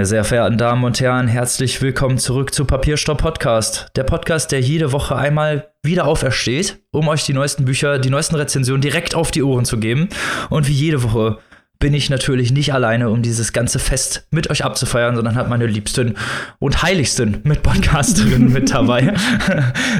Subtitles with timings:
[0.00, 3.88] Meine sehr verehrten Damen und Herren, herzlich willkommen zurück zu Papierstopp Podcast.
[3.96, 8.36] Der Podcast, der jede Woche einmal wieder aufersteht, um euch die neuesten Bücher, die neuesten
[8.36, 10.08] Rezensionen direkt auf die Ohren zu geben.
[10.48, 11.36] Und wie jede Woche
[11.78, 15.66] bin ich natürlich nicht alleine, um dieses ganze Fest mit euch abzufeiern, sondern habe meine
[15.66, 16.16] liebsten
[16.60, 19.12] und heiligsten Mitpodcasterinnen mit dabei.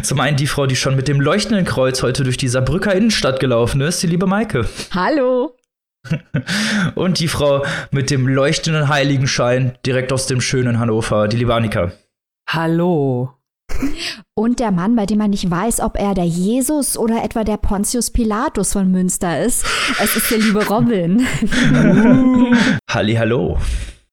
[0.03, 3.39] Zum einen die Frau, die schon mit dem leuchtenden Kreuz heute durch die Saarbrücker Innenstadt
[3.39, 4.67] gelaufen ist, die liebe Maike.
[4.95, 5.60] Hallo.
[6.95, 11.93] Und die Frau mit dem leuchtenden Heiligenschein direkt aus dem schönen Hannover, die liebe Annika.
[12.49, 13.35] Hallo.
[14.35, 17.57] Und der Mann, bei dem man nicht weiß, ob er der Jesus oder etwa der
[17.57, 19.65] Pontius Pilatus von Münster ist.
[20.03, 21.27] Es ist der liebe Robin.
[22.91, 23.59] Halli, hallo.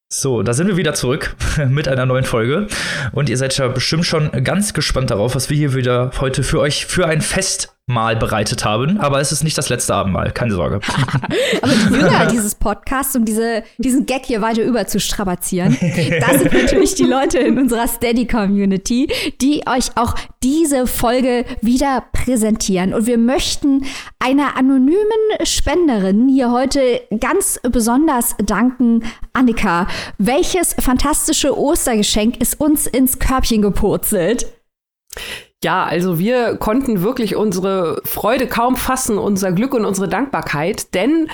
[0.09, 1.35] So, da sind wir wieder zurück
[1.69, 2.67] mit einer neuen Folge.
[3.11, 6.59] Und ihr seid ja bestimmt schon ganz gespannt darauf, was wir hier wieder heute für
[6.59, 10.53] euch für ein Fest Mal bereitet haben, aber es ist nicht das letzte Abendmahl, keine
[10.53, 10.81] Sorge.
[11.61, 15.77] aber die Jünger dieses Podcasts, um diese, diesen Gag hier weiter über zu strapazieren,
[16.19, 19.07] das sind natürlich die Leute in unserer Steady-Community,
[19.41, 22.93] die euch auch diese Folge wieder präsentieren.
[22.93, 23.85] Und wir möchten
[24.19, 24.99] einer anonymen
[25.43, 29.05] Spenderin hier heute ganz besonders danken.
[29.31, 34.45] Annika, welches fantastische Ostergeschenk ist uns ins Körbchen gepurzelt?
[35.63, 41.29] Ja, also wir konnten wirklich unsere Freude kaum fassen, unser Glück und unsere Dankbarkeit, denn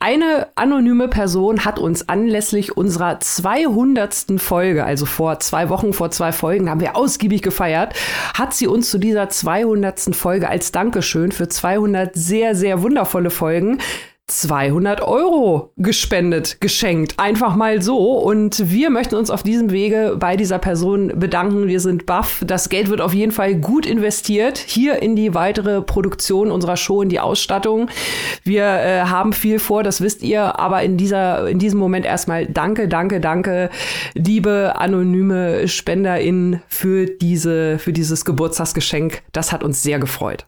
[0.00, 4.24] eine anonyme Person hat uns anlässlich unserer 200.
[4.38, 7.94] Folge, also vor zwei Wochen, vor zwei Folgen, haben wir ausgiebig gefeiert,
[8.32, 10.16] hat sie uns zu dieser 200.
[10.16, 13.78] Folge als Dankeschön für 200 sehr, sehr wundervolle Folgen
[14.28, 17.14] 200 Euro gespendet, geschenkt.
[17.16, 18.18] Einfach mal so.
[18.18, 21.68] Und wir möchten uns auf diesem Wege bei dieser Person bedanken.
[21.68, 22.42] Wir sind baff.
[22.44, 24.58] Das Geld wird auf jeden Fall gut investiert.
[24.58, 27.88] Hier in die weitere Produktion unserer Show, in die Ausstattung.
[28.42, 30.58] Wir äh, haben viel vor, das wisst ihr.
[30.58, 33.70] Aber in dieser, in diesem Moment erstmal danke, danke, danke,
[34.14, 39.22] liebe anonyme SpenderInnen für diese, für dieses Geburtstagsgeschenk.
[39.30, 40.46] Das hat uns sehr gefreut.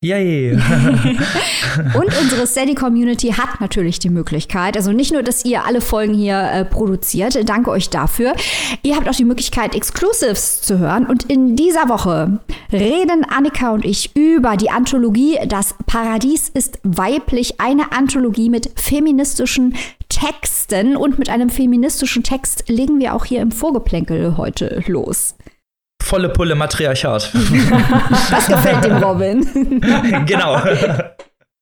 [0.00, 0.52] Yay!
[1.94, 6.14] und unsere Steady Community hat natürlich die Möglichkeit, also nicht nur, dass ihr alle Folgen
[6.14, 8.34] hier äh, produziert, danke euch dafür.
[8.84, 11.04] Ihr habt auch die Möglichkeit, Exclusives zu hören.
[11.04, 12.38] Und in dieser Woche
[12.70, 19.74] reden Annika und ich über die Anthologie Das Paradies ist weiblich, eine Anthologie mit feministischen
[20.08, 20.96] Texten.
[20.96, 25.34] Und mit einem feministischen Text legen wir auch hier im Vorgeplänkel heute los
[26.08, 27.30] volle Pulle Matriarchat.
[28.30, 29.80] das gefällt dem Robin.
[30.26, 30.58] genau.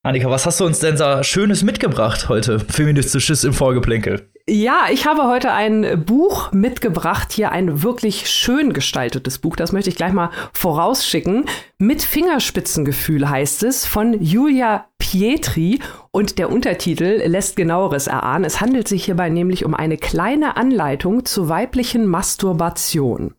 [0.03, 2.59] Annika, was hast du uns denn so Schönes mitgebracht heute?
[2.61, 4.29] Feministisches im Vorgeplänkel.
[4.49, 9.89] Ja, ich habe heute ein Buch mitgebracht, hier ein wirklich schön gestaltetes Buch, das möchte
[9.89, 11.43] ich gleich mal vorausschicken.
[11.77, 15.81] Mit Fingerspitzengefühl heißt es von Julia Pietri
[16.11, 18.45] und der Untertitel lässt genaueres erahnen.
[18.45, 23.33] Es handelt sich hierbei nämlich um eine kleine Anleitung zur weiblichen Masturbation.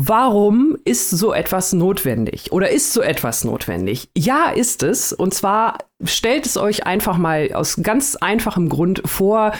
[0.00, 4.08] Warum ist so etwas notwendig oder ist so etwas notwendig?
[4.16, 5.12] Ja, ist es.
[5.12, 9.54] Und zwar stellt es euch einfach mal aus ganz einfachem Grund vor,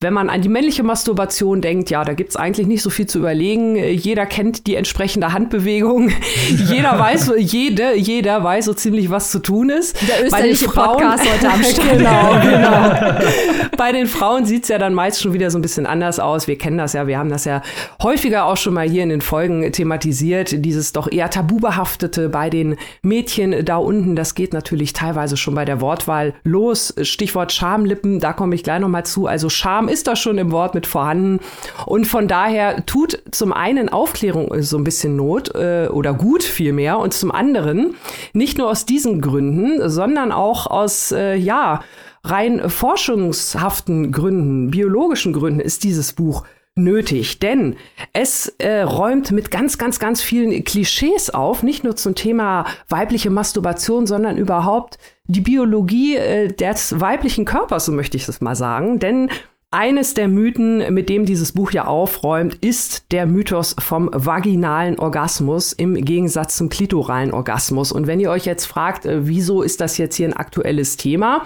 [0.00, 3.20] wenn man an die männliche Masturbation denkt, ja, da gibt's eigentlich nicht so viel zu
[3.20, 3.76] überlegen.
[3.76, 6.10] Jeder kennt die entsprechende Handbewegung.
[6.50, 9.96] jeder weiß, jede, jeder weiß so ziemlich, was zu tun ist.
[10.06, 11.98] Der österreichische Frauen, Podcast heute am Start.
[11.98, 13.70] genau, genau.
[13.78, 16.48] Bei den Frauen sieht's ja dann meist schon wieder so ein bisschen anders aus.
[16.48, 17.62] Wir kennen das ja, wir haben das ja
[18.02, 20.64] häufiger auch schon mal hier in den Folgen thematisiert.
[20.64, 25.64] Dieses doch eher tabubehaftete bei den Mädchen da unten, das geht natürlich teilweise schon bei
[25.64, 26.94] der Wortwahl los.
[27.00, 29.26] Stichwort Schamlippen, da komme ich gleich nochmal zu.
[29.26, 31.40] Also Scham ist da schon im Wort mit vorhanden.
[31.86, 36.98] Und von daher tut zum einen Aufklärung so ein bisschen Not äh, oder gut vielmehr
[36.98, 37.94] und zum anderen
[38.32, 41.82] nicht nur aus diesen Gründen, sondern auch aus, äh, ja,
[42.24, 46.44] rein forschungshaften Gründen, biologischen Gründen ist dieses Buch
[46.76, 47.76] nötig, denn
[48.12, 53.30] es äh, räumt mit ganz, ganz, ganz vielen Klischees auf, nicht nur zum Thema weibliche
[53.30, 58.98] Masturbation, sondern überhaupt die Biologie äh, des weiblichen Körpers, so möchte ich es mal sagen.
[58.98, 59.30] Denn
[59.74, 65.72] eines der Mythen, mit dem dieses Buch ja aufräumt, ist der Mythos vom vaginalen Orgasmus
[65.72, 67.90] im Gegensatz zum klitoralen Orgasmus.
[67.90, 71.44] Und wenn ihr euch jetzt fragt, äh, wieso ist das jetzt hier ein aktuelles Thema?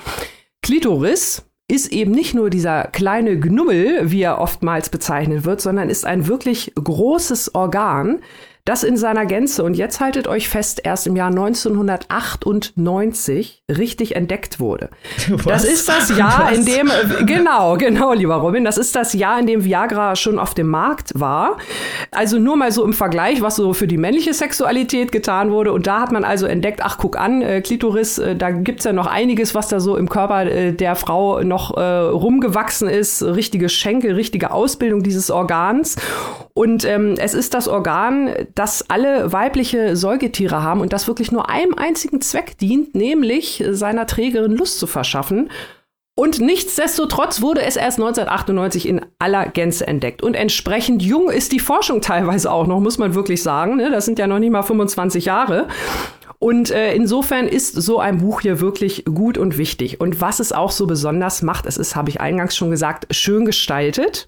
[0.63, 6.05] Klitoris ist eben nicht nur dieser kleine Gnummel, wie er oftmals bezeichnet wird, sondern ist
[6.05, 8.21] ein wirklich großes Organ,
[8.69, 14.61] das in seiner Gänze und jetzt haltet euch fest, erst im Jahr 1998 richtig entdeckt
[14.61, 14.91] wurde.
[15.31, 15.45] Was?
[15.45, 16.59] Das ist das Jahr, Was?
[16.59, 16.91] in dem,
[17.25, 21.19] genau, genau, lieber Robin, das ist das Jahr, in dem Viagra schon auf dem Markt
[21.19, 21.57] war.
[22.11, 25.73] Also nur mal so im Vergleich, was so für die männliche Sexualität getan wurde.
[25.73, 28.93] Und da hat man also entdeckt, ach, guck an, äh, Klitoris, äh, da gibt's ja
[28.93, 33.23] noch einiges, was da so im Körper äh, der Frau noch äh, rumgewachsen ist.
[33.23, 35.97] Richtige Schenkel, richtige Ausbildung dieses Organs.
[36.53, 41.49] Und ähm, es ist das Organ, das alle weibliche Säugetiere haben und das wirklich nur
[41.49, 45.49] einem einzigen Zweck dient, nämlich seiner Trägerin Lust zu verschaffen.
[46.17, 50.25] Und nichtsdestotrotz wurde es erst 1998 in aller Gänze entdeckt.
[50.25, 53.77] Und entsprechend jung ist die Forschung teilweise auch noch, muss man wirklich sagen.
[53.77, 53.93] Ne?
[53.93, 55.69] Das sind ja noch nicht mal 25 Jahre.
[56.41, 60.01] Und äh, insofern ist so ein Buch hier wirklich gut und wichtig.
[60.01, 63.45] Und was es auch so besonders macht, es ist, habe ich eingangs schon gesagt, schön
[63.45, 64.27] gestaltet.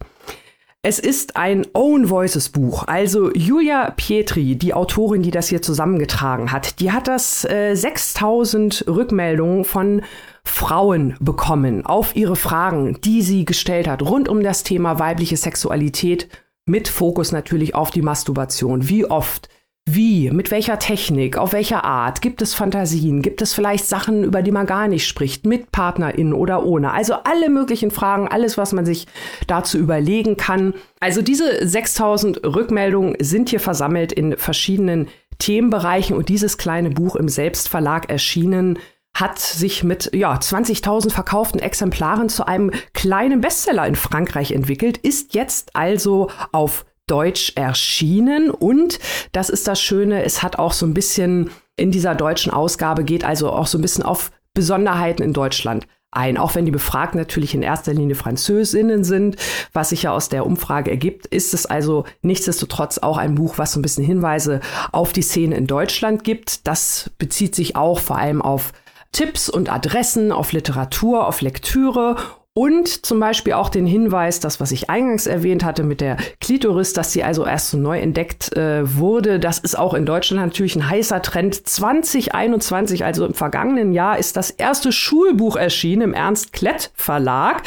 [0.83, 2.85] Es ist ein Own Voices Buch.
[2.87, 8.87] Also Julia Pietri, die Autorin, die das hier zusammengetragen hat, die hat das äh, 6000
[8.89, 10.01] Rückmeldungen von
[10.43, 16.29] Frauen bekommen auf ihre Fragen, die sie gestellt hat, rund um das Thema weibliche Sexualität,
[16.65, 18.89] mit Fokus natürlich auf die Masturbation.
[18.89, 19.51] Wie oft
[19.95, 22.23] wie, mit welcher Technik, auf welcher Art?
[22.23, 23.23] Gibt es Fantasien?
[23.23, 26.93] Gibt es vielleicht Sachen, über die man gar nicht spricht, mit PartnerInnen oder ohne?
[26.93, 29.07] Also alle möglichen Fragen, alles, was man sich
[29.47, 30.75] dazu überlegen kann.
[31.01, 35.09] Also diese 6000 Rückmeldungen sind hier versammelt in verschiedenen
[35.39, 38.79] Themenbereichen und dieses kleine Buch im Selbstverlag erschienen
[39.15, 45.35] hat sich mit ja, 20.000 verkauften Exemplaren zu einem kleinen Bestseller in Frankreich entwickelt, ist
[45.35, 48.51] jetzt also auf Deutsch erschienen.
[48.51, 48.99] Und
[49.33, 53.25] das ist das Schöne, es hat auch so ein bisschen in dieser deutschen Ausgabe geht
[53.25, 57.55] also auch so ein bisschen auf Besonderheiten in Deutschland ein, auch wenn die Befragten natürlich
[57.55, 59.37] in erster Linie Französinnen sind,
[59.73, 63.73] was sich ja aus der Umfrage ergibt, ist es also nichtsdestotrotz auch ein Buch, was
[63.73, 64.61] so ein bisschen Hinweise
[64.93, 66.67] auf die Szene in Deutschland gibt.
[66.67, 68.73] Das bezieht sich auch vor allem auf
[69.13, 72.17] Tipps und Adressen, auf Literatur, auf Lektüre
[72.53, 76.93] und zum Beispiel auch den Hinweis, das, was ich eingangs erwähnt hatte mit der Klitoris,
[76.93, 79.39] dass sie also erst so neu entdeckt äh, wurde.
[79.39, 81.55] Das ist auch in Deutschland natürlich ein heißer Trend.
[81.55, 87.63] 2021, also im vergangenen Jahr, ist das erste Schulbuch erschienen im Ernst Klett Verlag,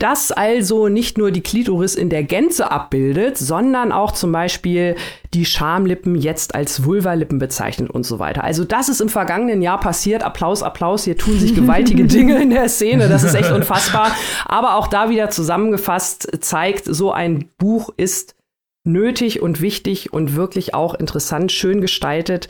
[0.00, 4.96] das also nicht nur die Klitoris in der Gänze abbildet, sondern auch zum Beispiel
[5.34, 8.44] die Schamlippen jetzt als Vulvalippen bezeichnet und so weiter.
[8.44, 10.22] Also das ist im vergangenen Jahr passiert.
[10.22, 11.04] Applaus, Applaus.
[11.04, 13.08] Hier tun sich gewaltige Dinge in der Szene.
[13.08, 14.14] Das ist echt unfassbar.
[14.44, 18.36] Aber auch da wieder zusammengefasst zeigt, so ein Buch ist
[18.84, 22.48] nötig und wichtig und wirklich auch interessant, schön gestaltet.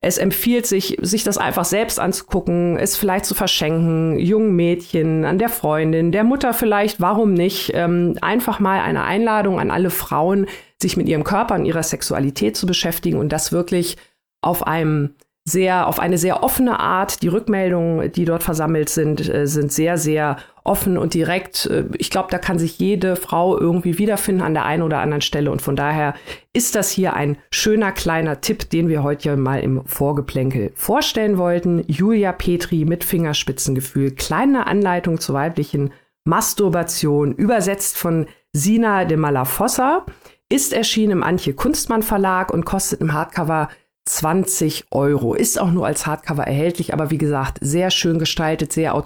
[0.00, 5.38] Es empfiehlt sich, sich das einfach selbst anzugucken, es vielleicht zu verschenken, jungen Mädchen, an
[5.38, 7.72] der Freundin, der Mutter vielleicht, warum nicht?
[7.74, 10.46] Ähm, einfach mal eine Einladung an alle Frauen,
[10.80, 13.96] sich mit ihrem Körper und ihrer Sexualität zu beschäftigen und das wirklich
[14.40, 15.14] auf einem
[15.44, 17.22] sehr, auf eine sehr offene Art.
[17.22, 20.36] Die Rückmeldungen, die dort versammelt sind, äh, sind sehr, sehr
[20.68, 21.66] offen und direkt.
[21.66, 25.22] Äh, ich glaube, da kann sich jede Frau irgendwie wiederfinden an der einen oder anderen
[25.22, 25.50] Stelle.
[25.50, 26.14] Und von daher
[26.52, 31.82] ist das hier ein schöner kleiner Tipp, den wir heute mal im Vorgeplänkel vorstellen wollten.
[31.86, 34.12] Julia Petri mit Fingerspitzengefühl.
[34.12, 35.90] Kleine Anleitung zur weiblichen
[36.24, 40.04] Masturbation, übersetzt von Sina de Malafossa,
[40.50, 43.68] ist erschienen im Antje Kunstmann Verlag und kostet im Hardcover
[44.08, 45.34] 20 Euro.
[45.34, 49.00] Ist auch nur als Hardcover erhältlich, aber wie gesagt, sehr schön gestaltet, sehr,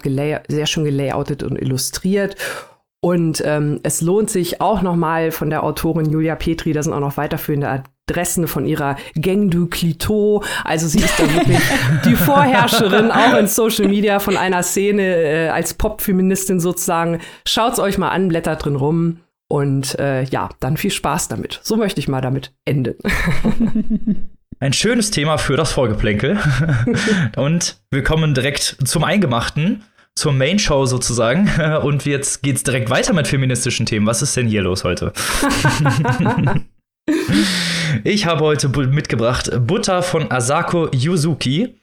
[0.48, 2.36] sehr schön gelayoutet und illustriert.
[3.04, 7.00] Und ähm, es lohnt sich auch nochmal von der Autorin Julia Petri, da sind auch
[7.00, 10.44] noch weiterführende Adressen von ihrer Gang du Clito.
[10.62, 11.58] Also sie ist da wirklich
[12.04, 17.18] die Vorherrscherin, auch in Social Media von einer Szene äh, als Pop-Feministin sozusagen.
[17.44, 19.18] Schaut's euch mal an, blättert drin rum.
[19.48, 21.60] Und äh, ja, dann viel Spaß damit.
[21.62, 22.96] So möchte ich mal damit enden.
[24.62, 26.38] ein schönes Thema für das Vorgeplänkel.
[27.36, 29.82] und wir kommen direkt zum Eingemachten,
[30.14, 31.50] zur Main Show sozusagen.
[31.82, 34.06] Und jetzt geht's direkt weiter mit feministischen Themen.
[34.06, 35.12] Was ist denn hier los heute?
[38.04, 41.80] ich habe heute mitgebracht Butter von Asako Yuzuki.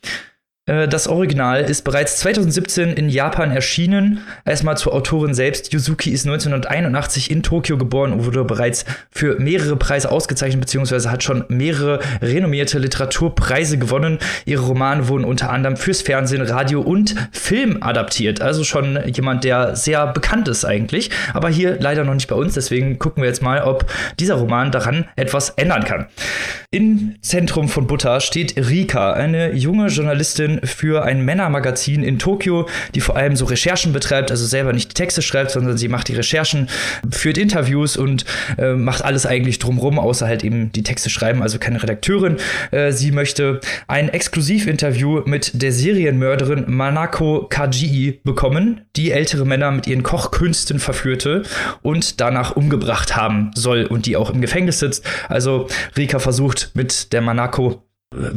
[0.70, 4.22] Äh, das Original ist bereits 2017 in Japan erschienen.
[4.46, 5.74] Erstmal zur Autorin selbst.
[5.74, 11.24] Yuzuki ist 1981 in Tokio geboren und wurde bereits für mehrere Preise ausgezeichnet, beziehungsweise hat
[11.24, 14.20] schon mehrere renommierte Literaturpreise gewonnen.
[14.46, 18.42] Ihre Romane wurden unter anderem fürs Fernsehen, Radio und Film adaptiert.
[18.42, 21.10] Also schon jemand, der sehr bekannt ist eigentlich.
[21.34, 22.54] Aber hier leider noch nicht bei uns.
[22.54, 23.86] Deswegen gucken wir jetzt mal, ob
[24.20, 26.06] dieser Roman daran etwas ändern kann.
[26.72, 33.01] Im Zentrum von Butter steht Rika, eine junge Journalistin Für ein Männermagazin in Tokio, die
[33.01, 36.16] vor allem so Recherchen betreibt, also selber nicht die Texte schreibt, sondern sie macht die
[36.16, 36.70] Recherchen,
[37.12, 38.25] führt Interviews und
[38.58, 42.38] äh, macht alles eigentlich drumrum, außer halt eben die Texte schreiben, also keine Redakteurin.
[42.72, 49.88] Äh, sie möchte ein Exklusivinterview mit der Serienmörderin Manako Kajii bekommen, die ältere Männer mit
[49.88, 51.44] ihren Kochkünsten verführte
[51.82, 55.06] und danach umgebracht haben soll und die auch im Gefängnis sitzt.
[55.28, 57.84] Also Rika versucht mit der Manako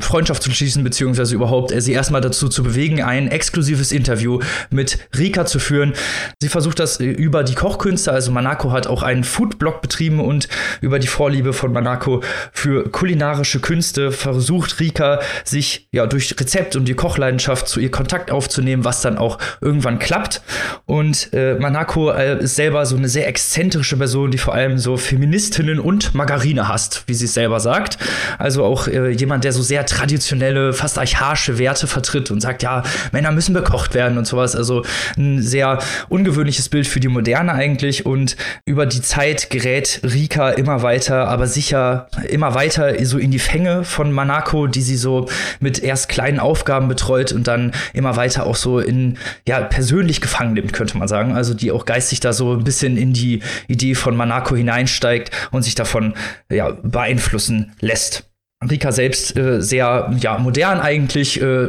[0.00, 4.38] Freundschaft zu schließen, beziehungsweise überhaupt äh, sie erstmal dazu zu bewegen, ein exklusives Interview
[4.69, 5.95] mit Rika zu führen.
[6.43, 10.47] Sie versucht das äh, über die Kochkünste, also Manako hat auch einen Foodblog betrieben und
[10.83, 16.85] über die Vorliebe von Manako für kulinarische Künste versucht Rika sich ja durch Rezept und
[16.87, 20.43] die Kochleidenschaft zu ihr Kontakt aufzunehmen, was dann auch irgendwann klappt.
[20.85, 24.99] Und äh, Manako äh, ist selber so eine sehr exzentrische Person, die vor allem so
[24.99, 27.97] Feministinnen und Margarine hasst, wie sie es selber sagt.
[28.37, 32.83] Also auch äh, jemand, der so sehr traditionelle, fast archaische Werte vertritt und sagt, ja,
[33.12, 34.57] Männer müssen bekocht werden und sowas.
[34.57, 34.85] Also
[35.16, 35.78] ein sehr
[36.09, 38.07] ungewöhnliches Bild für die Moderne eigentlich.
[38.07, 43.38] Und über die Zeit gerät Rika immer weiter, aber sicher immer weiter so in die
[43.38, 45.28] Fänge von Manako, die sie so
[45.61, 50.54] mit erst kleinen Aufgaben betreut und dann immer weiter auch so in, ja, persönlich gefangen
[50.54, 51.35] nimmt, könnte man sagen.
[51.35, 55.62] Also die auch geistig da so ein bisschen in die Idee von Manako hineinsteigt und
[55.62, 56.14] sich davon,
[56.50, 58.32] ja, beeinflussen lässt.
[58.69, 61.40] Rika selbst äh, sehr ja, modern eigentlich.
[61.40, 61.69] Äh,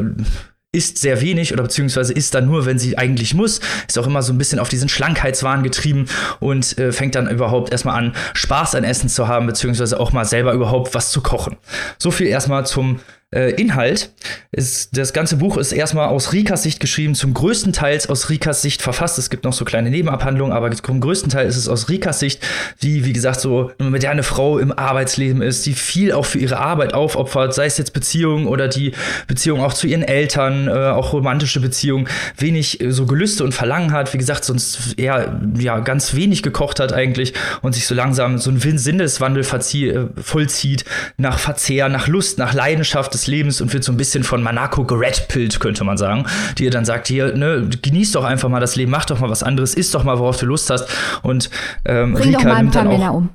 [0.76, 3.62] isst sehr wenig oder beziehungsweise isst dann nur, wenn sie eigentlich muss.
[3.88, 6.08] Ist auch immer so ein bisschen auf diesen Schlankheitswahn getrieben
[6.40, 10.26] und äh, fängt dann überhaupt erstmal an, Spaß an Essen zu haben, beziehungsweise auch mal
[10.26, 11.58] selber überhaupt was zu kochen.
[12.00, 13.00] So viel erstmal zum
[13.34, 14.12] äh, Inhalt.
[14.52, 18.62] Ist, das ganze Buch ist erstmal aus Rikas Sicht geschrieben, zum größten Teil aus Rikas
[18.62, 19.18] Sicht verfasst.
[19.18, 22.42] Es gibt noch so kleine Nebenabhandlungen, aber zum größten Teil ist es aus Rikas Sicht,
[22.82, 26.58] die, wie gesagt, so eine moderne Frau im Arbeitsleben ist, die viel auch für ihre
[26.58, 28.94] Arbeit aufopfert, sei es jetzt Beziehungen oder die
[29.28, 33.92] Beziehung auch zu ihren Eltern, äh, auch romantische Beziehungen, wenig äh, so Gelüste und Verlangen
[33.92, 38.38] hat, wie gesagt, sonst eher ja, ganz wenig gekocht hat eigentlich und sich so langsam
[38.38, 40.86] so ein Sinneswandel äh, vollzieht
[41.18, 43.14] nach Verzehr, nach Lust, nach Leidenschaft.
[43.14, 46.26] Das des Lebens und wird so ein bisschen von Manako geredpillt, könnte man sagen.
[46.58, 49.30] Die ihr dann sagt, hier, ne, genieß doch einfach mal das Leben, mach doch mal
[49.30, 50.88] was anderes, isst doch mal, worauf du Lust hast.
[51.22, 51.50] Und
[51.86, 53.30] ähm, Bring Rika doch mal ein paar Männer um.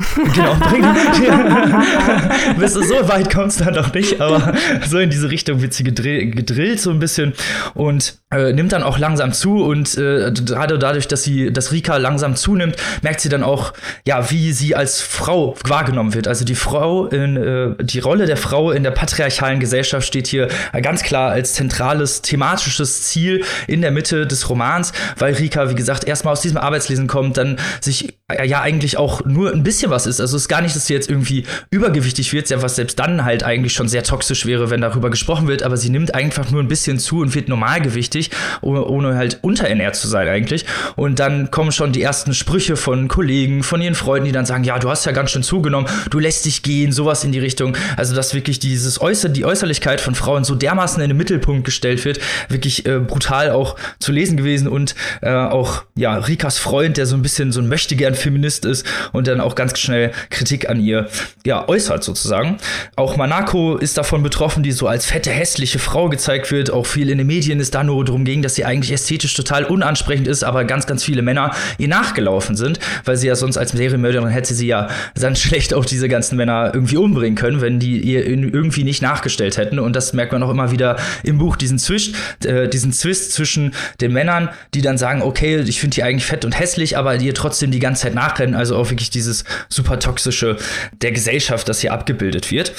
[0.34, 0.82] genau, bring,
[2.58, 4.54] Bis so weit kommt es dann doch nicht, aber
[4.88, 7.34] so in diese Richtung wird sie gedrill, gedrillt so ein bisschen
[7.74, 11.96] und äh, nimmt dann auch langsam zu und äh, gerade dadurch, dass sie, dass Rika
[11.96, 13.72] langsam zunimmt, merkt sie dann auch,
[14.06, 16.28] ja, wie sie als Frau wahrgenommen wird.
[16.28, 20.46] Also die Frau in, äh, die Rolle der Frau in der patriarchalen Gesellschaft steht hier
[20.80, 26.04] ganz klar als zentrales thematisches Ziel in der Mitte des Romans, weil Rika, wie gesagt,
[26.04, 30.06] erstmal aus diesem Arbeitslesen kommt, dann sich äh, ja eigentlich auch nur ein bisschen was
[30.06, 30.20] ist.
[30.20, 33.42] Also es ist gar nicht, dass sie jetzt irgendwie übergewichtig wird, was selbst dann halt
[33.42, 36.68] eigentlich schon sehr toxisch wäre, wenn darüber gesprochen wird, aber sie nimmt einfach nur ein
[36.68, 38.19] bisschen zu und wird normalgewichtig,
[38.60, 40.66] ohne, ohne halt unterernährt zu sein eigentlich.
[40.96, 44.64] Und dann kommen schon die ersten Sprüche von Kollegen, von ihren Freunden, die dann sagen,
[44.64, 47.76] ja, du hast ja ganz schön zugenommen, du lässt dich gehen, sowas in die Richtung.
[47.96, 52.04] Also dass wirklich dieses Äußer die Äußerlichkeit von Frauen so dermaßen in den Mittelpunkt gestellt
[52.04, 57.06] wird, wirklich äh, brutal auch zu lesen gewesen und äh, auch ja Rikas Freund, der
[57.06, 60.80] so ein bisschen so ein möchtegern Feminist ist und dann auch ganz schnell Kritik an
[60.80, 61.08] ihr
[61.46, 62.58] ja, äußert sozusagen.
[62.96, 66.70] Auch Manako ist davon betroffen, die so als fette, hässliche Frau gezeigt wird.
[66.70, 69.64] Auch viel in den Medien ist da nur darum ging, dass sie eigentlich ästhetisch total
[69.64, 73.70] unansprechend ist, aber ganz, ganz viele Männer ihr nachgelaufen sind, weil sie ja sonst als
[73.70, 78.00] Serienmörderin hätte sie ja dann schlecht auch diese ganzen Männer irgendwie umbringen können, wenn die
[78.00, 79.78] ihr irgendwie nicht nachgestellt hätten.
[79.78, 82.14] Und das merkt man auch immer wieder im Buch, diesen Zwist,
[82.44, 86.44] äh, diesen Zwist zwischen den Männern, die dann sagen, okay, ich finde die eigentlich fett
[86.44, 88.54] und hässlich, aber die ihr trotzdem die ganze Zeit nachrennen.
[88.54, 90.56] Also auch wirklich dieses super toxische
[91.00, 92.72] der Gesellschaft, das hier abgebildet wird.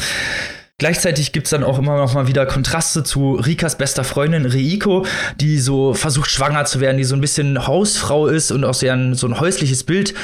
[0.82, 5.06] Gleichzeitig gibt es dann auch immer noch mal wieder Kontraste zu Rikas bester Freundin Reiko,
[5.40, 8.94] die so versucht schwanger zu werden, die so ein bisschen Hausfrau ist und auch sehr
[8.94, 10.16] ein, so ein häusliches Bild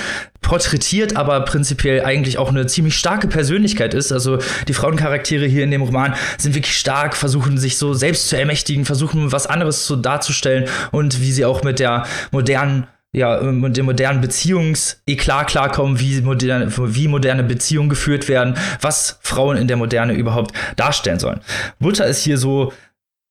[0.41, 4.11] porträtiert, aber prinzipiell eigentlich auch eine ziemlich starke Persönlichkeit ist.
[4.11, 8.35] Also die Frauencharaktere hier in dem Roman sind wirklich stark, versuchen sich so selbst zu
[8.35, 12.87] ermächtigen, versuchen was anderes zu darzustellen und wie sie auch mit der modernen
[13.17, 19.57] ja, mit dem modernen Beziehungseklat klarkommen, wie moderne, wie moderne Beziehungen geführt werden, was Frauen
[19.57, 21.41] in der Moderne überhaupt darstellen sollen.
[21.79, 22.73] Butter ist hier so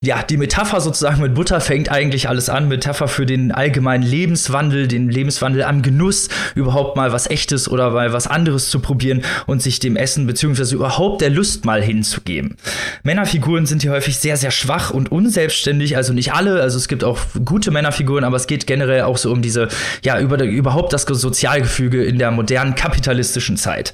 [0.07, 2.69] ja, die Metapher sozusagen mit Butter fängt eigentlich alles an.
[2.69, 8.13] Metapher für den allgemeinen Lebenswandel, den Lebenswandel am Genuss, überhaupt mal was Echtes oder mal
[8.13, 12.57] was anderes zu probieren und sich dem Essen beziehungsweise überhaupt der Lust mal hinzugeben.
[13.03, 17.03] Männerfiguren sind hier häufig sehr, sehr schwach und unselbstständig, also nicht alle, also es gibt
[17.03, 19.69] auch gute Männerfiguren, aber es geht generell auch so um diese,
[20.03, 23.93] ja, über, überhaupt das Sozialgefüge in der modernen kapitalistischen Zeit.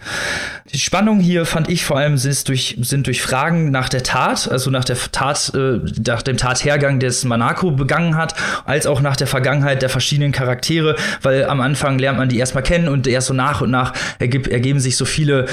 [0.72, 4.50] Die Spannung hier fand ich vor allem sind durch, sind durch Fragen nach der Tat,
[4.50, 9.16] also nach der Tat, äh, nach dem Tathergang des Manako begangen hat, als auch nach
[9.16, 13.28] der Vergangenheit der verschiedenen Charaktere, weil am Anfang lernt man die erstmal kennen und erst
[13.28, 15.46] so nach und nach ergeben sich so viele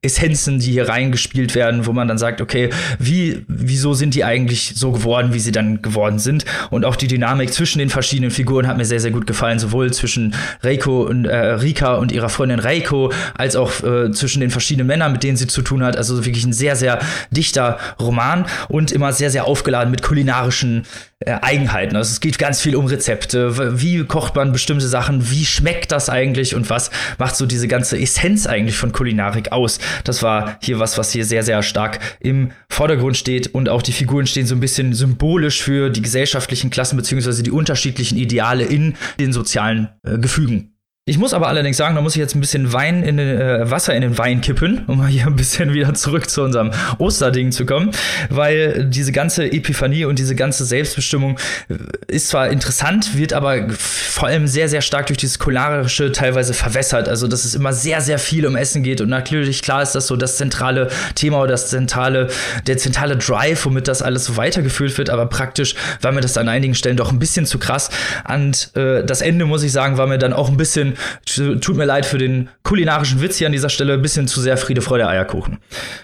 [0.00, 4.74] Vergangenheitsessenzen, die hier reingespielt werden, wo man dann sagt, okay, wie, wieso sind die eigentlich
[4.76, 6.44] so geworden, wie sie dann geworden sind?
[6.70, 9.92] Und auch die Dynamik zwischen den verschiedenen Figuren hat mir sehr, sehr gut gefallen, sowohl
[9.92, 14.86] zwischen Reiko und äh, Rika und ihrer Freundin Reiko, als auch äh, zwischen den verschiedenen
[14.86, 15.96] Männern, mit denen sie zu tun hat.
[15.96, 17.00] Also wirklich ein sehr, sehr
[17.32, 20.84] dichter Roman und immer sehr, sehr aufgeladen mit kulinarischen
[21.26, 21.96] Eigenheiten.
[21.96, 23.80] Also es geht ganz viel um Rezepte.
[23.80, 25.30] Wie kocht man bestimmte Sachen?
[25.30, 26.54] Wie schmeckt das eigentlich?
[26.54, 29.80] Und was macht so diese ganze Essenz eigentlich von Kulinarik aus?
[30.04, 33.52] Das war hier was, was hier sehr, sehr stark im Vordergrund steht.
[33.52, 37.50] Und auch die Figuren stehen so ein bisschen symbolisch für die gesellschaftlichen Klassen beziehungsweise die
[37.50, 40.77] unterschiedlichen Ideale in den sozialen äh, Gefügen.
[41.08, 43.70] Ich muss aber allerdings sagen, da muss ich jetzt ein bisschen Wein in den, äh,
[43.70, 47.50] Wasser in den Wein kippen, um mal hier ein bisschen wieder zurück zu unserem Osterding
[47.50, 47.92] zu kommen,
[48.28, 51.38] weil diese ganze Epiphanie und diese ganze Selbstbestimmung
[51.70, 51.76] äh,
[52.08, 57.08] ist zwar interessant, wird aber vor allem sehr, sehr stark durch dieses kulinarische teilweise verwässert.
[57.08, 60.08] Also, dass es immer sehr, sehr viel um Essen geht und natürlich, klar ist das
[60.08, 62.28] so das zentrale Thema oder das zentrale,
[62.66, 66.50] der zentrale Drive, womit das alles so weitergeführt wird, aber praktisch war mir das an
[66.50, 67.88] einigen Stellen doch ein bisschen zu krass.
[68.30, 71.84] Und äh, das Ende, muss ich sagen, war mir dann auch ein bisschen Tut mir
[71.84, 73.94] leid für den kulinarischen Witz hier an dieser Stelle.
[73.94, 75.58] Ein bisschen zu sehr Friede, Freude, Eierkuchen.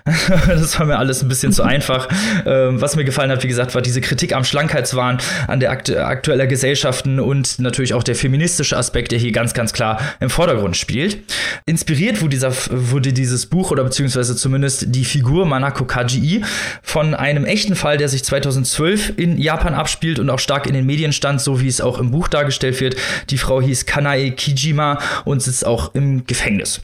[0.46, 2.08] das war mir alles ein bisschen zu einfach.
[2.46, 5.90] Ähm, was mir gefallen hat, wie gesagt, war diese Kritik am Schlankheitswahn, an der akt
[5.94, 10.76] aktueller Gesellschaften und natürlich auch der feministische Aspekt, der hier ganz, ganz klar im Vordergrund
[10.76, 11.18] spielt.
[11.66, 16.42] Inspiriert wurde, dieser, wurde dieses Buch oder beziehungsweise zumindest die Figur Manako Kajii
[16.82, 20.86] von einem echten Fall, der sich 2012 in Japan abspielt und auch stark in den
[20.86, 22.96] Medien stand, so wie es auch im Buch dargestellt wird.
[23.30, 26.82] Die Frau hieß Kanae Kijima Thema und sitzt auch im Gefängnis.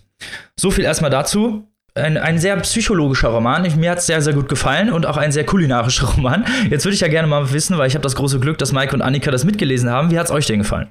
[0.59, 1.67] So viel erstmal dazu.
[1.95, 3.67] Ein, ein sehr psychologischer Roman.
[3.79, 6.45] Mir hat es sehr, sehr gut gefallen und auch ein sehr kulinarischer Roman.
[6.71, 8.95] Jetzt würde ich ja gerne mal wissen, weil ich habe das große Glück, dass Mike
[8.95, 10.11] und Annika das mitgelesen haben.
[10.11, 10.89] Wie hat es euch denn gefallen?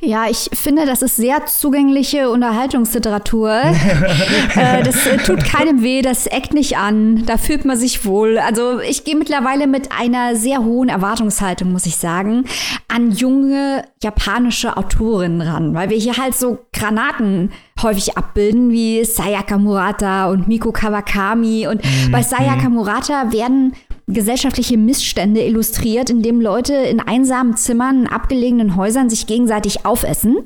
[0.00, 3.50] Ja, ich finde, das ist sehr zugängliche Unterhaltungsliteratur.
[4.54, 8.38] äh, das äh, tut keinem weh, das eckt nicht an, da fühlt man sich wohl.
[8.38, 12.44] Also ich gehe mittlerweile mit einer sehr hohen Erwartungshaltung, muss ich sagen,
[12.86, 17.50] an junge japanische Autorinnen ran, weil wir hier halt so Granaten
[17.82, 21.66] häufig abbilden, wie Sayaka Murata und Miko Kawakami.
[21.66, 22.12] Und mhm.
[22.12, 23.74] bei Sayaka Murata werden
[24.08, 30.38] gesellschaftliche Missstände illustriert, indem Leute in einsamen Zimmern, in abgelegenen Häusern sich gegenseitig aufessen.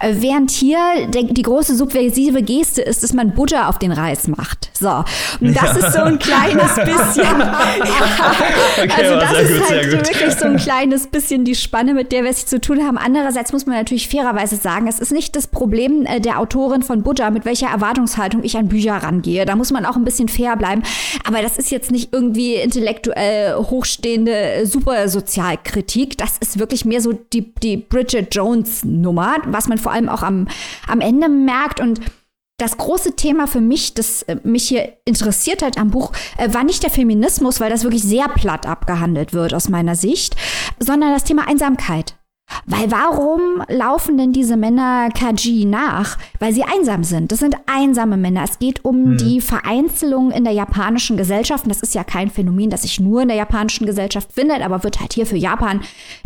[0.00, 0.78] Äh, während hier
[1.08, 4.70] der, die große subversive Geste ist, dass man Butter auf den Reis macht.
[4.78, 5.04] So.
[5.40, 5.86] Und das ja.
[5.86, 7.24] ist so ein kleines bisschen.
[7.40, 7.60] ja,
[8.78, 12.22] okay, also das ist gut, halt wirklich so ein kleines bisschen die Spanne, mit der
[12.22, 12.98] wir es zu tun haben.
[12.98, 17.02] Andererseits muss man natürlich fairerweise sagen, es ist nicht das Problem äh, der Autorin von
[17.02, 19.44] Butter, mit welcher Erwartungshaltung ich an Bücher rangehe.
[19.44, 20.82] Da muss man auch ein bisschen fair bleiben.
[21.26, 26.18] Aber das ist jetzt nicht irgendwie intellektuell aktuell hochstehende Supersozialkritik.
[26.18, 30.48] Das ist wirklich mehr so die, die Bridget Jones-Nummer, was man vor allem auch am,
[30.86, 31.80] am Ende merkt.
[31.80, 32.00] Und
[32.58, 36.64] das große Thema für mich, das äh, mich hier interessiert hat am Buch, äh, war
[36.64, 40.36] nicht der Feminismus, weil das wirklich sehr platt abgehandelt wird aus meiner Sicht,
[40.78, 42.17] sondern das Thema Einsamkeit.
[42.66, 46.18] Weil warum laufen denn diese Männer Kaji nach?
[46.38, 47.32] Weil sie einsam sind.
[47.32, 48.44] Das sind einsame Männer.
[48.44, 49.16] Es geht um hm.
[49.18, 51.64] die Vereinzelung in der japanischen Gesellschaft.
[51.64, 54.82] Und das ist ja kein Phänomen, das sich nur in der japanischen Gesellschaft findet, aber
[54.82, 55.80] wird halt hier für Japan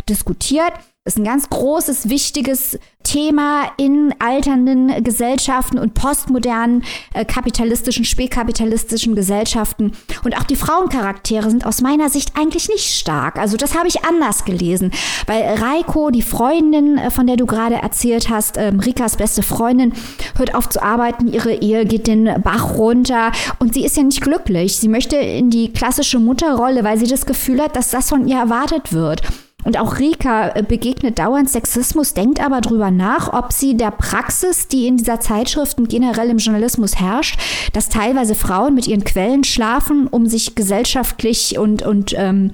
[0.09, 0.73] diskutiert
[1.05, 9.91] ist ein ganz großes, wichtiges Thema in alternden Gesellschaften und postmodernen äh, kapitalistischen, spätkapitalistischen Gesellschaften.
[10.23, 13.37] Und auch die Frauencharaktere sind aus meiner Sicht eigentlich nicht stark.
[13.37, 14.91] Also das habe ich anders gelesen,
[15.27, 19.91] weil Reiko, die Freundin, äh, von der du gerade erzählt hast, äh, Rikas beste Freundin,
[20.37, 24.21] hört auf zu arbeiten, ihre Ehe geht den Bach runter und sie ist ja nicht
[24.21, 24.77] glücklich.
[24.77, 28.37] Sie möchte in die klassische Mutterrolle, weil sie das Gefühl hat, dass das von ihr
[28.37, 29.21] erwartet wird.
[29.63, 34.67] Und auch Rika äh, begegnet dauernd Sexismus, denkt aber drüber nach, ob sie der Praxis,
[34.67, 37.39] die in dieser Zeitschrift und generell im Journalismus herrscht,
[37.73, 42.51] dass teilweise Frauen mit ihren Quellen schlafen, um sich gesellschaftlich und, und ähm,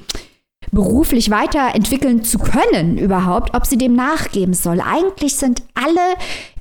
[0.71, 4.81] beruflich weiterentwickeln zu können überhaupt, ob sie dem nachgeben soll.
[4.81, 6.15] Eigentlich sind alle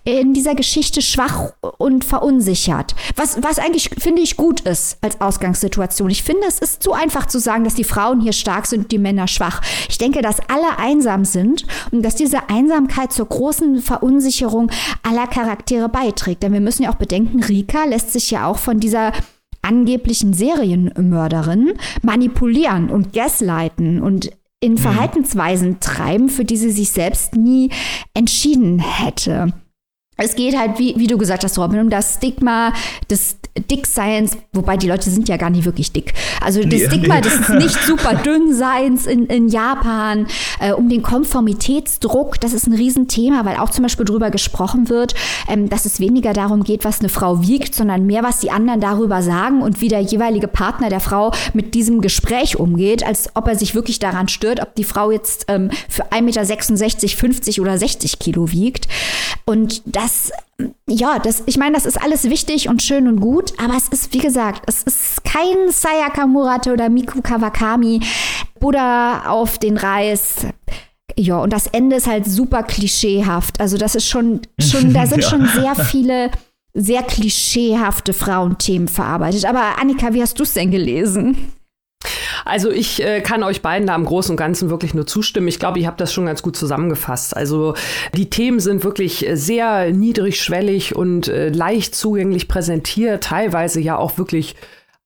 [0.08, 2.94] in dieser Geschichte schwach und verunsichert.
[3.16, 6.08] Was, was eigentlich, finde ich, gut ist als Ausgangssituation.
[6.08, 8.92] Ich finde, es ist zu einfach zu sagen, dass die Frauen hier stark sind und
[8.92, 9.60] die Männer schwach.
[9.90, 14.70] Ich denke, dass alle einsam sind und dass diese Einsamkeit zur großen Verunsicherung
[15.02, 16.42] aller Charaktere beiträgt.
[16.42, 19.12] Denn wir müssen ja auch bedenken, Rika lässt sich ja auch von dieser
[19.60, 24.78] angeblichen Serienmörderin manipulieren und gaslighten und in mhm.
[24.78, 27.70] Verhaltensweisen treiben, für die sie sich selbst nie
[28.14, 29.52] entschieden hätte
[30.18, 32.72] es geht halt, wie, wie du gesagt hast, Robin, um das Stigma
[33.08, 33.36] des
[33.70, 36.12] Dickseins, wobei die Leute sind ja gar nicht wirklich dick.
[36.40, 37.20] Also das nee, Stigma nee.
[37.22, 40.26] des nicht super Dünnseins in, in Japan,
[40.60, 45.14] äh, um den Konformitätsdruck, das ist ein Riesenthema, weil auch zum Beispiel darüber gesprochen wird,
[45.48, 48.80] ähm, dass es weniger darum geht, was eine Frau wiegt, sondern mehr, was die anderen
[48.80, 53.46] darüber sagen und wie der jeweilige Partner der Frau mit diesem Gespräch umgeht, als ob
[53.46, 57.78] er sich wirklich daran stört, ob die Frau jetzt ähm, für 1,66 Meter, 50 oder
[57.78, 58.88] 60 Kilo wiegt.
[59.44, 60.07] Und das
[60.88, 64.12] ja, das, ich meine, das ist alles wichtig und schön und gut, aber es ist,
[64.12, 68.00] wie gesagt, es ist kein Sayaka Murate oder Miku Kawakami,
[68.58, 70.46] Buddha auf den Reis.
[71.16, 73.60] Ja, und das Ende ist halt super klischeehaft.
[73.60, 75.28] Also das ist schon, schon da sind ja.
[75.28, 76.30] schon sehr viele
[76.74, 79.44] sehr klischeehafte Frauenthemen verarbeitet.
[79.44, 81.52] Aber Annika, wie hast du es denn gelesen?
[82.44, 85.48] Also ich äh, kann euch beiden da im Großen und Ganzen wirklich nur zustimmen.
[85.48, 87.36] Ich glaube, ich habe das schon ganz gut zusammengefasst.
[87.36, 87.74] Also
[88.14, 94.54] die Themen sind wirklich sehr niedrigschwellig und äh, leicht zugänglich präsentiert, teilweise ja auch wirklich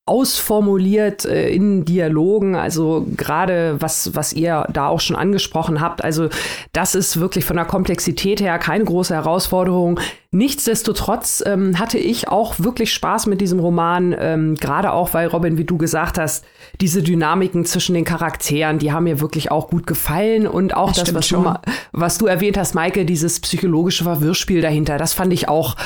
[0.04, 6.02] ausformuliert äh, in Dialogen, also gerade was, was ihr da auch schon angesprochen habt.
[6.02, 6.28] Also
[6.72, 10.00] das ist wirklich von der Komplexität her keine große Herausforderung.
[10.32, 15.56] Nichtsdestotrotz ähm, hatte ich auch wirklich Spaß mit diesem Roman, ähm, gerade auch, weil Robin,
[15.56, 16.44] wie du gesagt hast,
[16.80, 21.04] diese Dynamiken zwischen den Charakteren, die haben mir wirklich auch gut gefallen und auch das,
[21.04, 21.54] das was, du,
[21.92, 25.76] was du erwähnt hast, Maike, dieses psychologische Verwirrspiel dahinter, das fand ich auch,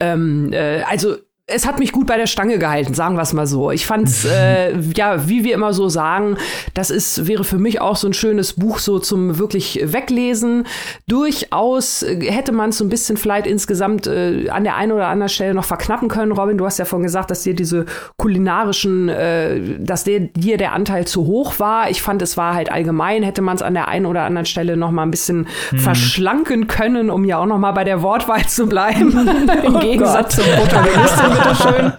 [0.00, 1.16] ähm, äh, also
[1.48, 3.70] es hat mich gut bei der Stange gehalten, sagen wir es mal so.
[3.70, 6.36] Ich fand's, äh, ja, wie wir immer so sagen,
[6.74, 10.66] das ist, wäre für mich auch so ein schönes Buch so zum wirklich Weglesen.
[11.06, 15.06] Durchaus äh, hätte man es so ein bisschen vielleicht insgesamt äh, an der einen oder
[15.06, 16.32] anderen Stelle noch verknappen können.
[16.32, 20.72] Robin, du hast ja vorhin gesagt, dass dir diese kulinarischen, äh, dass der, dir der
[20.72, 21.90] Anteil zu hoch war.
[21.90, 24.76] Ich fand, es war halt allgemein, hätte man es an der einen oder anderen Stelle
[24.76, 25.78] noch mal ein bisschen hm.
[25.78, 29.12] verschlanken können, um ja auch noch mal bei der Wortwahl zu bleiben.
[29.64, 30.44] Im oh Gegensatz Gott.
[30.44, 31.92] zum Protagonisten bitteschön.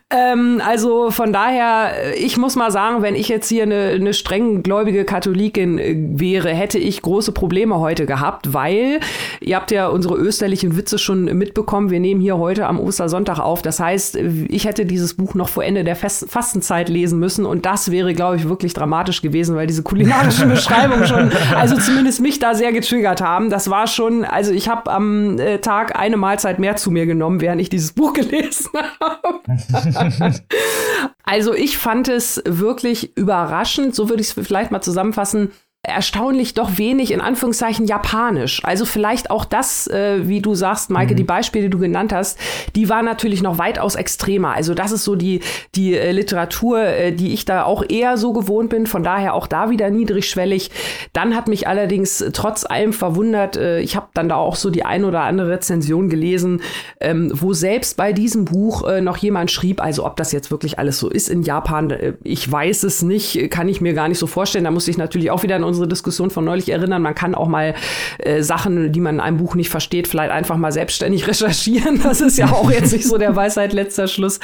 [0.14, 4.62] ähm, also von daher, ich muss mal sagen, wenn ich jetzt hier eine, eine streng
[4.62, 9.00] gläubige Katholikin äh, wäre, hätte ich große Probleme heute gehabt, weil
[9.40, 11.90] ihr habt ja unsere österlichen Witze schon mitbekommen.
[11.90, 13.62] Wir nehmen hier heute am Ostersonntag auf.
[13.62, 17.66] Das heißt, ich hätte dieses Buch noch vor Ende der Fest Fastenzeit lesen müssen und
[17.66, 22.38] das wäre, glaube ich, wirklich dramatisch gewesen, weil diese kulinarischen Beschreibungen schon, also zumindest mich
[22.38, 23.50] da sehr getriggert haben.
[23.50, 27.40] Das war schon, also ich habe am äh, Tag eine Mahlzeit mehr zu mir genommen,
[27.40, 29.40] während ich dieses Buch gelesen gelesen habe.
[31.24, 35.52] also ich fand es wirklich überraschend, so würde ich es vielleicht mal zusammenfassen,
[35.84, 38.64] erstaunlich doch wenig in Anführungszeichen japanisch.
[38.64, 41.18] Also vielleicht auch das, äh, wie du sagst, Maike, mhm.
[41.18, 42.38] die Beispiele, die du genannt hast,
[42.74, 44.54] die waren natürlich noch weitaus extremer.
[44.54, 45.40] Also das ist so die
[45.74, 48.86] die äh, Literatur, äh, die ich da auch eher so gewohnt bin.
[48.86, 50.70] Von daher auch da wieder niedrigschwellig.
[51.12, 53.56] Dann hat mich allerdings trotz allem verwundert.
[53.56, 56.62] Äh, ich habe dann da auch so die ein oder andere Rezension gelesen,
[57.00, 60.78] ähm, wo selbst bei diesem Buch äh, noch jemand schrieb, also ob das jetzt wirklich
[60.78, 64.18] alles so ist in Japan, äh, ich weiß es nicht, kann ich mir gar nicht
[64.18, 64.64] so vorstellen.
[64.64, 67.02] Da muss ich natürlich auch wieder in unsere Diskussion von neulich erinnern.
[67.02, 67.74] Man kann auch mal
[68.18, 72.00] äh, Sachen, die man in einem Buch nicht versteht, vielleicht einfach mal selbstständig recherchieren.
[72.02, 74.40] Das ist ja auch jetzt nicht so der Weisheit letzter Schluss.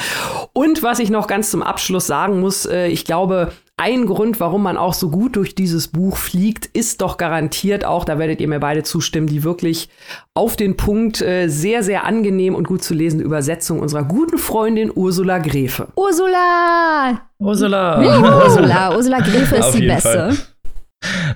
[0.53, 4.63] Und was ich noch ganz zum Abschluss sagen muss, äh, ich glaube, ein Grund, warum
[4.63, 8.47] man auch so gut durch dieses Buch fliegt, ist doch garantiert auch, da werdet ihr
[8.47, 9.89] mir beide zustimmen, die wirklich
[10.35, 14.93] auf den Punkt äh, sehr, sehr angenehm und gut zu lesende Übersetzung unserer guten Freundin
[14.95, 15.89] Ursula Gräfe.
[15.97, 17.23] Ursula!
[17.39, 18.45] Ursula!
[18.45, 20.11] Ursula, Ursula Gräfe ist die Beste.
[20.11, 20.37] Fall.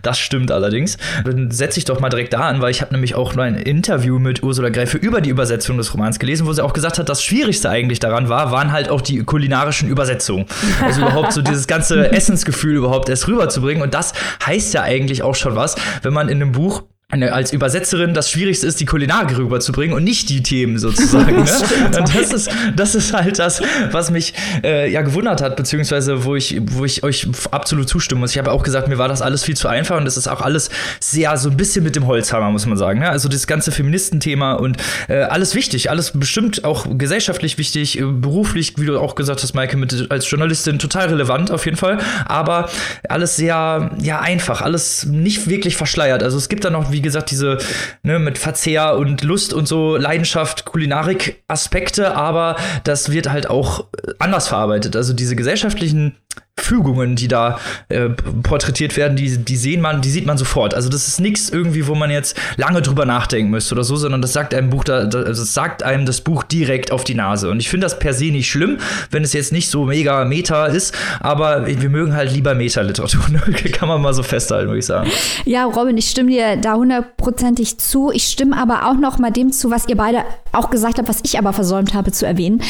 [0.02, 0.98] Das stimmt allerdings.
[1.24, 3.56] Dann setze ich doch mal direkt da an, weil ich habe nämlich auch noch ein
[3.56, 7.08] Interview mit Ursula Gräfe über die Übersetzung des Romans gelesen, wo sie auch gesagt hat,
[7.08, 10.46] das Schwierigste eigentlich daran war, waren halt auch die kulinarischen Übersetzungen.
[10.82, 13.82] Also überhaupt so dieses ganze Essensgefühl überhaupt erst rüberzubringen.
[13.82, 14.12] Und das
[14.44, 18.66] heißt ja eigentlich auch schon was, wenn man in einem Buch als Übersetzerin das Schwierigste
[18.66, 21.44] ist, die Kulinarik rüberzubringen und nicht die Themen sozusagen.
[21.44, 21.50] Ne?
[21.98, 23.62] und das ist, das ist halt das,
[23.92, 28.32] was mich äh, ja gewundert hat, beziehungsweise wo ich, wo ich euch absolut zustimmen muss.
[28.32, 30.40] Ich habe auch gesagt, mir war das alles viel zu einfach und das ist auch
[30.40, 33.00] alles sehr so ein bisschen mit dem Holzhammer, muss man sagen.
[33.00, 33.08] Ne?
[33.08, 38.74] Also das ganze Feministenthema und äh, alles wichtig, alles bestimmt auch gesellschaftlich wichtig, äh, beruflich,
[38.78, 42.70] wie du auch gesagt hast, Maike, mit, als Journalistin total relevant auf jeden Fall, aber
[43.08, 46.22] alles sehr ja einfach, alles nicht wirklich verschleiert.
[46.22, 47.58] Also es gibt da noch, wie gesagt, diese
[48.02, 53.84] ne, mit Verzehr und Lust und so Leidenschaft, Kulinarik-Aspekte, aber das wird halt auch
[54.18, 54.96] anders verarbeitet.
[54.96, 56.16] Also diese gesellschaftlichen
[56.56, 58.08] Fügungen, die da äh,
[58.42, 60.72] porträtiert werden, die, die sehen man, die sieht man sofort.
[60.72, 64.22] Also das ist nichts irgendwie, wo man jetzt lange drüber nachdenken müsste oder so, sondern
[64.22, 67.50] das sagt einem Buch da, das sagt einem das Buch direkt auf die Nase.
[67.50, 68.78] Und ich finde das per se nicht schlimm,
[69.10, 73.28] wenn es jetzt nicht so mega Meta ist, aber wir mögen halt lieber Meta-Literatur.
[73.30, 73.40] Ne?
[73.72, 75.10] Kann man mal so festhalten, würde ich sagen.
[75.44, 78.10] Ja, Robin, ich stimme dir da hundertprozentig zu.
[78.12, 81.20] Ich stimme aber auch noch mal dem zu, was ihr beide auch gesagt habt, was
[81.24, 82.62] ich aber versäumt habe zu erwähnen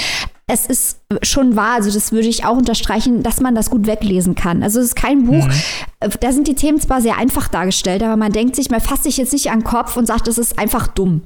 [0.46, 4.35] es ist schon wahr, also das würde ich auch unterstreichen, dass man das gut weglesen
[4.35, 4.62] kann.
[4.62, 6.11] Also es ist kein Buch, mhm.
[6.20, 9.16] da sind die Themen zwar sehr einfach dargestellt, aber man denkt sich, man fasst sich
[9.16, 11.22] jetzt nicht an den Kopf und sagt, das ist einfach dumm.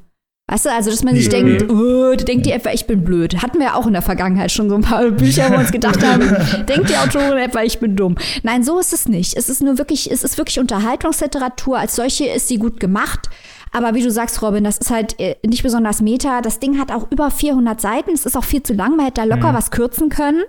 [0.51, 3.43] Weißt du, also dass man sich denkt, oh, denkt die etwa, ich bin blöd.
[3.43, 6.03] Hatten wir auch in der Vergangenheit schon so ein paar Bücher, wo wir uns gedacht
[6.03, 6.21] haben,
[6.67, 8.15] denkt die Autorin etwa, ich bin dumm.
[8.43, 9.37] Nein, so ist es nicht.
[9.37, 11.79] Es ist nur wirklich, es ist wirklich Unterhaltungsliteratur.
[11.79, 13.29] Als solche ist sie gut gemacht.
[13.73, 16.41] Aber wie du sagst, Robin, das ist halt äh, nicht besonders meta.
[16.41, 18.13] Das Ding hat auch über 400 Seiten.
[18.13, 18.97] Es ist auch viel zu lang.
[18.97, 19.57] Man hätte da locker mhm.
[19.57, 20.43] was kürzen können.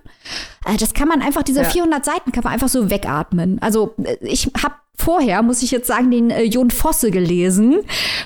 [0.65, 1.69] Äh, das kann man einfach, diese ja.
[1.69, 3.59] 400 Seiten kann man einfach so wegatmen.
[3.61, 7.79] Also äh, ich habe vorher, muss ich jetzt sagen, den äh, Jon Fosse gelesen.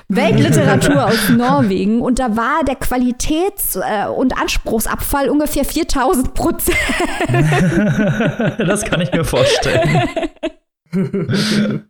[0.10, 2.02] Weltliteratur aus Norwegen.
[2.02, 3.78] Und da war der Qualitäts-
[4.16, 6.78] und Anspruchsabfall ungefähr 4000 Prozent.
[8.58, 10.10] das kann ich mir vorstellen.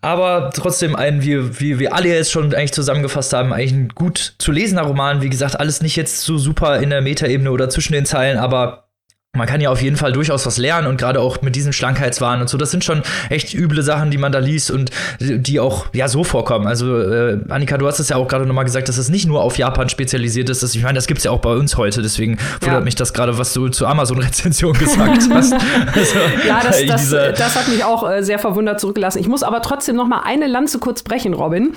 [0.00, 4.34] Aber trotzdem ein, wie, wie wir alle jetzt schon eigentlich zusammengefasst haben, eigentlich ein gut
[4.38, 5.22] zu lesender Roman.
[5.22, 8.88] Wie gesagt, alles nicht jetzt so super in der Metaebene oder zwischen den Zeilen, aber
[9.34, 12.42] man kann ja auf jeden Fall durchaus was lernen und gerade auch mit diesen Schlankheitswahn
[12.42, 14.90] und so, das sind schon echt üble Sachen, die man da liest und
[15.20, 16.66] die auch ja so vorkommen.
[16.66, 19.42] Also äh, Annika, du hast es ja auch gerade nochmal gesagt, dass es nicht nur
[19.42, 20.62] auf Japan spezialisiert ist.
[20.62, 22.84] Ich meine, das gibt's ja auch bei uns heute, deswegen wundert ja.
[22.84, 25.54] mich das gerade, was du zur Amazon-Rezension gesagt hast.
[25.54, 29.18] Also, ja, das, das, das, hat mich auch äh, sehr verwundert zurückgelassen.
[29.18, 31.72] Ich muss aber trotzdem noch mal eine Lanze kurz brechen, Robin,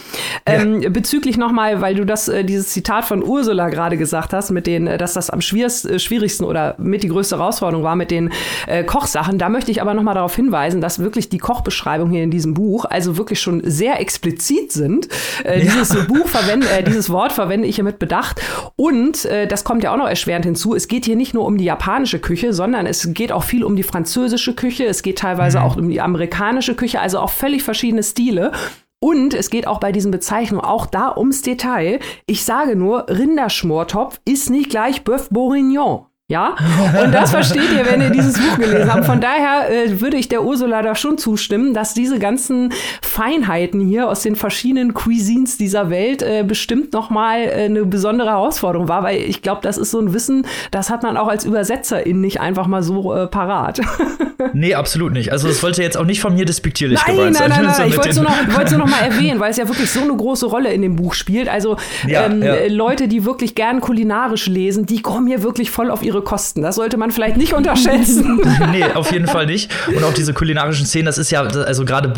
[0.45, 0.89] ähm, ja.
[0.89, 4.67] bezüglich noch mal, weil du das äh, dieses Zitat von Ursula gerade gesagt hast, mit
[4.67, 8.31] den, äh, dass das am äh, schwierigsten oder mit die größte Herausforderung war mit den
[8.67, 9.37] äh, Kochsachen.
[9.37, 12.53] Da möchte ich aber noch mal darauf hinweisen, dass wirklich die Kochbeschreibungen hier in diesem
[12.53, 15.07] Buch also wirklich schon sehr explizit sind.
[15.43, 15.71] Äh, ja.
[15.71, 18.41] Dieses Buch verwende, äh, dieses Wort verwende ich hier mit Bedacht.
[18.75, 20.75] Und äh, das kommt ja auch noch erschwerend hinzu.
[20.75, 23.75] Es geht hier nicht nur um die japanische Küche, sondern es geht auch viel um
[23.75, 24.85] die französische Küche.
[24.85, 25.65] Es geht teilweise mhm.
[25.65, 28.51] auch um die amerikanische Küche, also auch völlig verschiedene Stile.
[28.99, 31.99] Und es geht auch bei diesen Bezeichnungen auch da ums Detail.
[32.25, 36.05] Ich sage nur, Rinderschmortopf ist nicht gleich Bœuf Bourguignon.
[36.27, 36.55] Ja,
[37.03, 39.05] und das versteht ihr, wenn ihr dieses Buch gelesen habt.
[39.05, 44.09] Von daher äh, würde ich der Ursula da schon zustimmen, dass diese ganzen Feinheiten hier
[44.09, 49.19] aus den verschiedenen Cuisines dieser Welt äh, bestimmt nochmal äh, eine besondere Herausforderung war, weil
[49.19, 52.65] ich glaube, das ist so ein Wissen, das hat man auch als Übersetzerin nicht einfach
[52.65, 53.79] mal so äh, parat.
[54.53, 55.31] nee, absolut nicht.
[55.31, 57.49] Also das wollte jetzt auch nicht von mir despektierlich nein, gemeint sein.
[57.51, 59.67] Nein, nein, nein, ich wollte es nur, noch, nur noch mal erwähnen, weil es ja
[59.67, 61.47] wirklich so eine große Rolle in dem Buch spielt.
[61.47, 62.55] Also ja, ähm, ja.
[62.67, 66.61] Leute, die wirklich gern kulinarisch lesen, die kommen hier wirklich voll auf ihre ihre Kosten.
[66.61, 68.41] Das sollte man vielleicht nicht unterschätzen.
[68.71, 69.71] nee, auf jeden Fall nicht.
[69.87, 72.13] Und auch diese kulinarischen Szenen, das ist ja, also gerade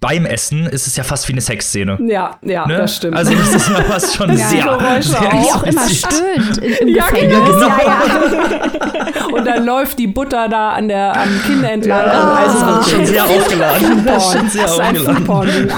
[0.00, 1.98] beim Essen ist es ja fast wie eine Sexszene.
[2.06, 2.78] Ja, ja, ne?
[2.78, 3.16] das stimmt.
[3.16, 7.08] Also das ist ja fast schon ja, sehr, sehr Wie auch immer stöhnt im ja,
[7.08, 7.38] Gefängnis.
[7.38, 7.68] Genau.
[7.68, 9.26] Ja, ja.
[9.32, 12.06] Und dann läuft die Butter da an der, am Kinn entlang.
[12.06, 14.04] Ja, also, das ist schon sehr aufgeladen.
[14.04, 15.68] Das ist schon sehr aufgeladen.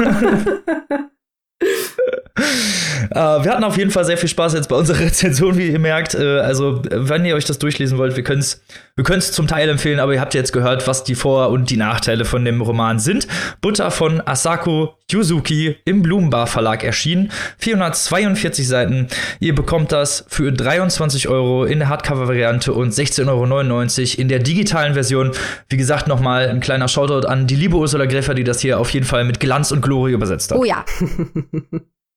[1.61, 5.79] Äh, wir hatten auf jeden Fall sehr viel Spaß jetzt bei unserer Rezension, wie ihr
[5.79, 6.15] merkt.
[6.15, 8.63] Äh, also, wenn ihr euch das durchlesen wollt, wir können es
[9.01, 11.79] wir können's zum Teil empfehlen, aber ihr habt jetzt gehört, was die Vor- und die
[11.79, 13.27] Nachteile von dem Roman sind.
[13.63, 17.33] Butter von Asako Yuzuki im Blumenbar Verlag erschienen.
[17.57, 19.09] 442 Seiten.
[19.39, 24.93] Ihr bekommt das für 23 Euro in der Hardcover-Variante und 16,99 Euro in der digitalen
[24.93, 25.31] Version.
[25.71, 28.91] Wie gesagt, nochmal ein kleiner Shoutout an die liebe Ursula Gräfer, die das hier auf
[28.91, 30.59] jeden Fall mit Glanz und Glorie übersetzt hat.
[30.59, 30.85] Oh ja.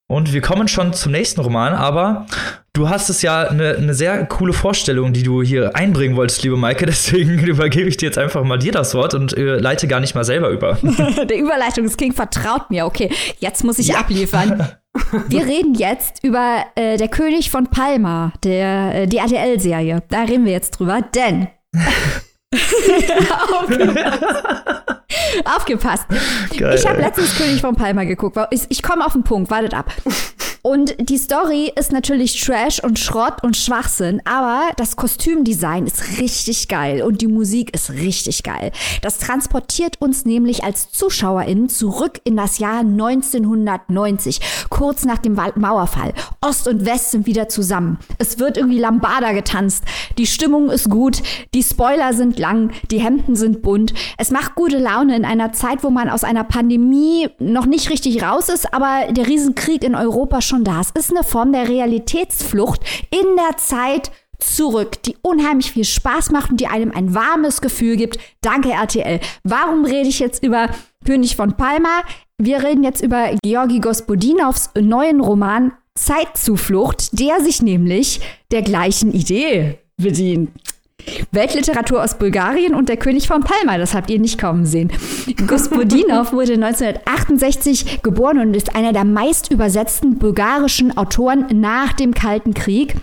[0.08, 2.28] Und wir kommen schon zum nächsten Roman, aber
[2.74, 6.58] du hast es ja eine ne sehr coole Vorstellung, die du hier einbringen wolltest, liebe
[6.58, 6.86] Maike.
[6.86, 10.14] Deswegen übergebe ich dir jetzt einfach mal dir das Wort und äh, leite gar nicht
[10.14, 10.78] mal selber über.
[11.30, 12.86] Der Überleitungsking vertraut mir.
[12.86, 13.98] Okay, jetzt muss ich ja.
[13.98, 14.70] abliefern.
[15.30, 20.04] Wir reden jetzt über äh, der König von Palma, der äh, die RTL-Serie.
[20.10, 21.48] Da reden wir jetzt drüber, denn
[25.46, 26.06] Aufgepasst.
[26.58, 28.38] Geil, ich habe letztens König von Palma geguckt.
[28.52, 29.92] Ich, ich komme auf den Punkt, wartet ab.
[30.66, 36.70] Und die Story ist natürlich Trash und Schrott und Schwachsinn, aber das Kostümdesign ist richtig
[36.70, 38.72] geil und die Musik ist richtig geil.
[39.02, 46.14] Das transportiert uns nämlich als ZuschauerInnen zurück in das Jahr 1990, kurz nach dem Mauerfall.
[46.40, 48.00] Ost und West sind wieder zusammen.
[48.18, 49.84] Es wird irgendwie Lambada getanzt.
[50.18, 51.22] Die Stimmung ist gut,
[51.54, 53.94] die Spoiler sind lang, die Hemden sind bunt.
[54.18, 58.24] Es macht gute Laune in einer Zeit, wo man aus einer Pandemie noch nicht richtig
[58.24, 60.82] raus ist, aber der Riesenkrieg in Europa schon schon da.
[60.82, 66.52] Es ist eine Form der Realitätsflucht in der Zeit zurück, die unheimlich viel Spaß macht
[66.52, 68.20] und die einem ein warmes Gefühl gibt.
[68.42, 69.20] Danke RTL.
[69.44, 70.70] Warum rede ich jetzt über
[71.06, 72.04] König von Palma?
[72.38, 79.80] Wir reden jetzt über Georgi Gospodinovs neuen Roman Zeitzuflucht, der sich nämlich der gleichen Idee
[79.98, 80.52] bedient.
[81.32, 84.92] Weltliteratur aus Bulgarien und der König von Palma, das habt ihr nicht kommen sehen.
[85.48, 92.54] Gospodinov wurde 1968 geboren und ist einer der meist übersetzten bulgarischen Autoren nach dem Kalten
[92.54, 92.96] Krieg.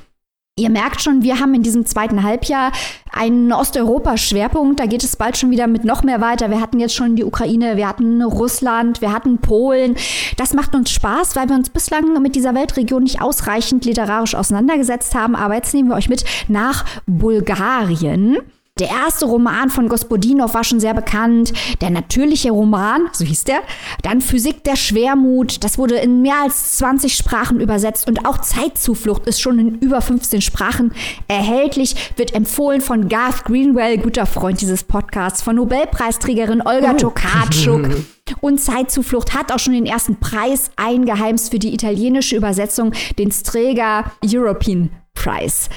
[0.56, 2.72] Ihr merkt schon, wir haben in diesem zweiten Halbjahr
[3.12, 4.78] einen Osteuropa-Schwerpunkt.
[4.78, 6.50] Da geht es bald schon wieder mit noch mehr weiter.
[6.50, 9.96] Wir hatten jetzt schon die Ukraine, wir hatten Russland, wir hatten Polen.
[10.36, 15.14] Das macht uns Spaß, weil wir uns bislang mit dieser Weltregion nicht ausreichend literarisch auseinandergesetzt
[15.14, 15.34] haben.
[15.34, 18.36] Aber jetzt nehmen wir euch mit nach Bulgarien.
[18.80, 21.52] Der erste Roman von Gospodinov war schon sehr bekannt.
[21.82, 23.60] Der natürliche Roman, so hieß der.
[24.02, 25.62] Dann Physik der Schwermut.
[25.62, 28.08] Das wurde in mehr als 20 Sprachen übersetzt.
[28.08, 30.92] Und auch Zeitzuflucht ist schon in über 15 Sprachen
[31.28, 31.94] erhältlich.
[32.16, 36.96] Wird empfohlen von Garth Greenwell, guter Freund dieses Podcasts, von Nobelpreisträgerin Olga oh.
[36.96, 37.88] Tokarczuk.
[38.40, 44.12] Und Zeitzuflucht hat auch schon den ersten Preis eingeheimst für die italienische Übersetzung, den Strega
[44.24, 45.68] European Prize.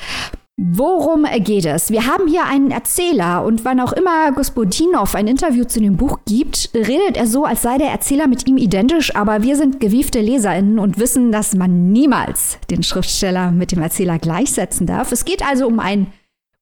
[0.56, 1.90] Worum geht es?
[1.90, 6.20] Wir haben hier einen Erzähler und wann auch immer Gospodinov ein Interview zu dem Buch
[6.28, 10.22] gibt, redet er so, als sei der Erzähler mit ihm identisch, aber wir sind gewiefte
[10.22, 15.12] LeserInnen und wissen, dass man niemals den Schriftsteller mit dem Erzähler gleichsetzen darf.
[15.12, 16.14] Es geht also um einen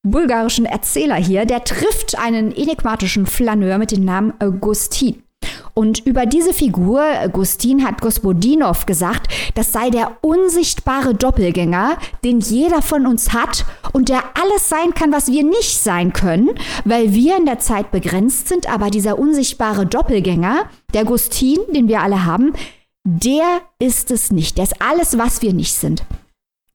[0.04, 5.22] bulgarischen Erzähler hier, der trifft einen enigmatischen Flaneur mit dem Namen Augustin.
[5.74, 12.82] Und über diese Figur, Gustin hat Gospodinov gesagt, das sei der unsichtbare Doppelgänger, den jeder
[12.82, 16.50] von uns hat und der alles sein kann, was wir nicht sein können,
[16.86, 22.02] weil wir in der Zeit begrenzt sind, aber dieser unsichtbare Doppelgänger, der Gustin, den wir
[22.02, 22.54] alle haben,
[23.04, 24.58] der ist es nicht.
[24.58, 26.04] Der ist alles, was wir nicht sind.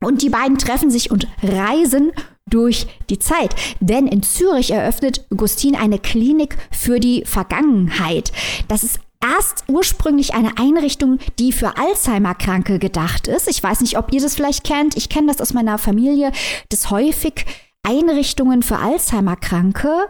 [0.07, 2.13] Und die beiden treffen sich und reisen
[2.49, 3.57] durch die Zeit.
[3.81, 8.31] Denn in Zürich eröffnet Gustin eine Klinik für die Vergangenheit.
[8.69, 13.49] Das ist erst ursprünglich eine Einrichtung, die für Alzheimer-Kranke gedacht ist.
[13.49, 14.97] Ich weiß nicht, ob ihr das vielleicht kennt.
[14.97, 16.31] Ich kenne das aus meiner Familie,
[16.69, 17.45] dass häufig
[17.83, 20.07] Einrichtungen für Alzheimer-Kranke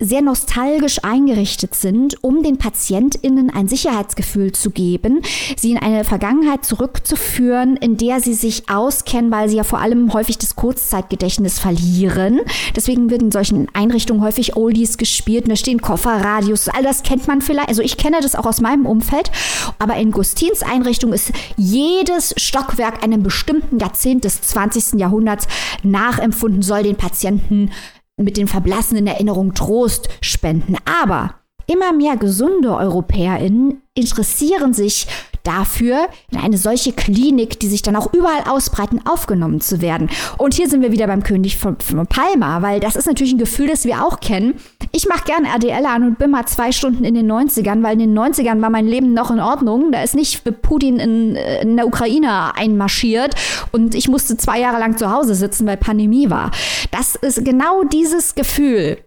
[0.00, 5.22] sehr nostalgisch eingerichtet sind, um den PatientInnen ein Sicherheitsgefühl zu geben,
[5.56, 10.12] sie in eine Vergangenheit zurückzuführen, in der sie sich auskennen, weil sie ja vor allem
[10.12, 12.38] häufig das Kurzzeitgedächtnis verlieren.
[12.76, 16.68] Deswegen wird in solchen Einrichtungen häufig Oldies gespielt und da stehen Kofferradios.
[16.68, 17.68] All das kennt man vielleicht.
[17.68, 19.32] Also ich kenne das auch aus meinem Umfeld.
[19.80, 25.00] Aber in Gustins Einrichtung ist jedes Stockwerk einem bestimmten Jahrzehnt des 20.
[25.00, 25.48] Jahrhunderts
[25.82, 27.72] nachempfunden, soll den Patienten
[28.18, 30.76] mit den verblassenen Erinnerungen Trost spenden.
[30.84, 31.34] Aber
[31.66, 35.06] immer mehr gesunde EuropäerInnen interessieren sich
[35.48, 40.10] dafür, in eine solche Klinik, die sich dann auch überall ausbreiten, aufgenommen zu werden.
[40.36, 43.38] Und hier sind wir wieder beim König von, von Palma, weil das ist natürlich ein
[43.38, 44.54] Gefühl, das wir auch kennen.
[44.92, 48.00] Ich mache gerne RDL an und bin mal zwei Stunden in den 90ern, weil in
[48.00, 49.90] den 90ern war mein Leben noch in Ordnung.
[49.90, 53.34] Da ist nicht Putin in, in der Ukraine einmarschiert
[53.72, 56.50] und ich musste zwei Jahre lang zu Hause sitzen, weil Pandemie war.
[56.90, 58.98] Das ist genau dieses Gefühl,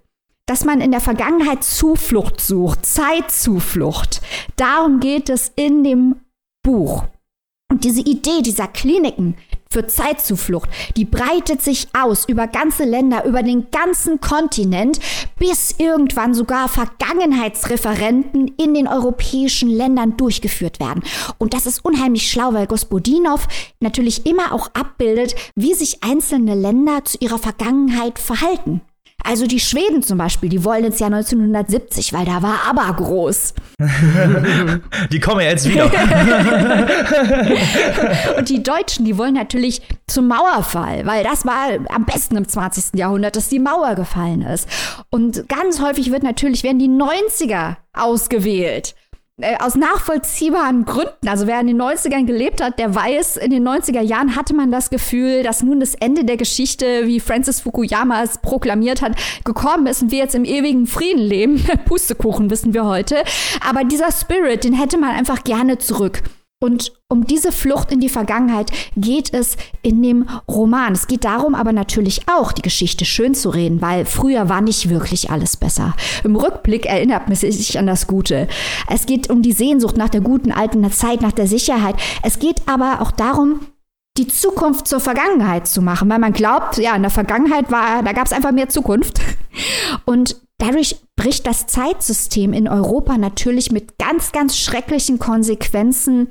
[0.45, 4.21] dass man in der Vergangenheit Zuflucht sucht, Zeitzuflucht.
[4.57, 6.15] Darum geht es in dem
[6.63, 7.03] Buch.
[7.71, 9.37] Und diese Idee dieser Kliniken
[9.69, 14.99] für Zeitzuflucht, die breitet sich aus über ganze Länder, über den ganzen Kontinent,
[15.39, 21.01] bis irgendwann sogar Vergangenheitsreferenten in den europäischen Ländern durchgeführt werden.
[21.37, 23.47] Und das ist unheimlich schlau, weil Gospodinov
[23.79, 28.81] natürlich immer auch abbildet, wie sich einzelne Länder zu ihrer Vergangenheit verhalten.
[29.23, 33.53] Also die Schweden zum Beispiel, die wollen ins Jahr 1970, weil da war aber groß.
[35.11, 35.85] die kommen jetzt wieder.
[38.37, 42.99] Und die Deutschen, die wollen natürlich zum Mauerfall, weil das war am besten im 20.
[42.99, 44.67] Jahrhundert, dass die Mauer gefallen ist.
[45.09, 48.95] Und ganz häufig wird natürlich, werden die 90er ausgewählt.
[49.41, 51.27] Äh, aus nachvollziehbaren Gründen.
[51.27, 54.71] Also wer in den 90ern gelebt hat, der weiß, in den 90er Jahren hatte man
[54.71, 59.87] das Gefühl, dass nun das Ende der Geschichte, wie Francis Fukuyama es proklamiert hat, gekommen
[59.87, 61.63] ist und wir jetzt im ewigen Frieden leben.
[61.85, 63.23] Pustekuchen wissen wir heute.
[63.67, 66.21] Aber dieser Spirit, den hätte man einfach gerne zurück.
[66.63, 70.93] Und um diese Flucht in die Vergangenheit geht es in dem Roman.
[70.93, 74.87] Es geht darum aber natürlich auch, die Geschichte schön zu reden, weil früher war nicht
[74.89, 75.95] wirklich alles besser.
[76.23, 78.47] Im Rückblick erinnert man sich an das Gute.
[78.87, 81.95] Es geht um die Sehnsucht nach der guten alten Zeit, nach der Sicherheit.
[82.21, 83.61] Es geht aber auch darum,
[84.17, 88.11] die Zukunft zur Vergangenheit zu machen, weil man glaubt, ja, in der Vergangenheit war, da
[88.11, 89.19] gab es einfach mehr Zukunft.
[90.05, 96.27] Und dadurch bricht das Zeitsystem in Europa natürlich mit ganz, ganz schrecklichen Konsequenzen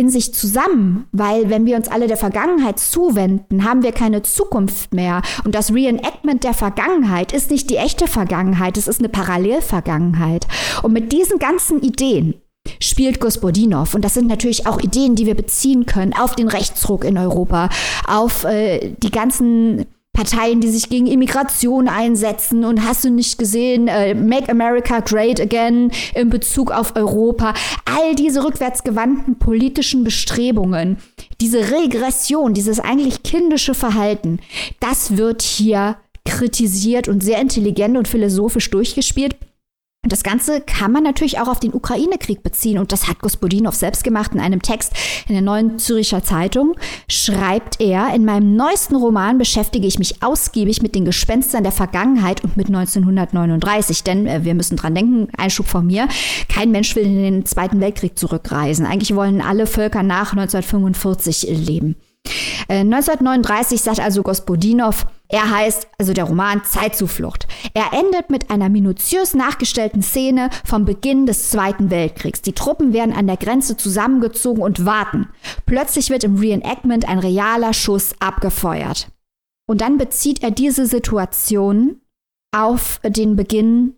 [0.00, 4.94] in sich zusammen, weil wenn wir uns alle der Vergangenheit zuwenden, haben wir keine Zukunft
[4.94, 5.20] mehr.
[5.44, 10.46] Und das Reenactment der Vergangenheit ist nicht die echte Vergangenheit, es ist eine Parallelvergangenheit.
[10.82, 12.34] Und mit diesen ganzen Ideen
[12.80, 13.94] spielt Gospodinov.
[13.94, 17.68] Und das sind natürlich auch Ideen, die wir beziehen können auf den Rechtsruck in Europa,
[18.06, 23.88] auf äh, die ganzen Parteien, die sich gegen Immigration einsetzen und hast du nicht gesehen,
[23.88, 27.54] äh, Make America Great Again in Bezug auf Europa.
[27.84, 30.98] All diese rückwärtsgewandten politischen Bestrebungen,
[31.40, 34.40] diese Regression, dieses eigentlich kindische Verhalten,
[34.80, 35.96] das wird hier
[36.26, 39.36] kritisiert und sehr intelligent und philosophisch durchgespielt.
[40.10, 42.78] Und das Ganze kann man natürlich auch auf den Ukraine-Krieg beziehen.
[42.78, 44.92] Und das hat Gospodinov selbst gemacht in einem Text
[45.28, 46.74] in der Neuen Züricher Zeitung.
[47.06, 52.42] Schreibt er, in meinem neuesten Roman beschäftige ich mich ausgiebig mit den Gespenstern der Vergangenheit
[52.42, 54.02] und mit 1939.
[54.02, 56.08] Denn äh, wir müssen dran denken, Einschub von mir,
[56.48, 58.86] kein Mensch will in den Zweiten Weltkrieg zurückreisen.
[58.86, 61.94] Eigentlich wollen alle Völker nach 1945 leben.
[62.70, 67.46] 1939 äh, sagt also Gospodinov, er heißt, also der Roman Zeitzuflucht.
[67.74, 72.42] Er endet mit einer minutiös nachgestellten Szene vom Beginn des Zweiten Weltkriegs.
[72.42, 75.28] Die Truppen werden an der Grenze zusammengezogen und warten.
[75.66, 79.08] Plötzlich wird im Reenactment ein realer Schuss abgefeuert.
[79.68, 82.00] Und dann bezieht er diese Situation
[82.52, 83.94] auf den Beginn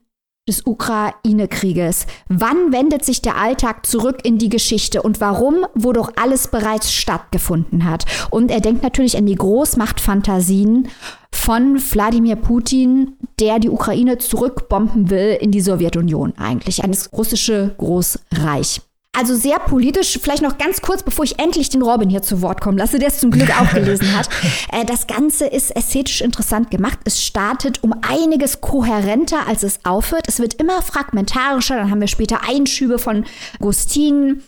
[0.53, 2.07] des Ukraine-Krieges.
[2.29, 6.93] Wann wendet sich der Alltag zurück in die Geschichte und warum, wo doch alles bereits
[6.93, 8.05] stattgefunden hat?
[8.31, 10.89] Und er denkt natürlich an die Großmachtfantasien
[11.33, 18.83] von Wladimir Putin, der die Ukraine zurückbomben will in die Sowjetunion eigentlich, ein russische Großreich.
[19.15, 22.63] Also sehr politisch, vielleicht noch ganz kurz, bevor ich endlich den Robin hier zu Wort
[22.63, 24.29] kommen lasse, der es zum Glück auch gelesen hat.
[24.73, 26.99] Äh, das Ganze ist ästhetisch interessant gemacht.
[27.05, 30.29] Es startet um einiges kohärenter, als es aufhört.
[30.29, 31.77] Es wird immer fragmentarischer.
[31.77, 33.27] Dann haben wir später Einschübe von
[33.59, 34.43] Gustin,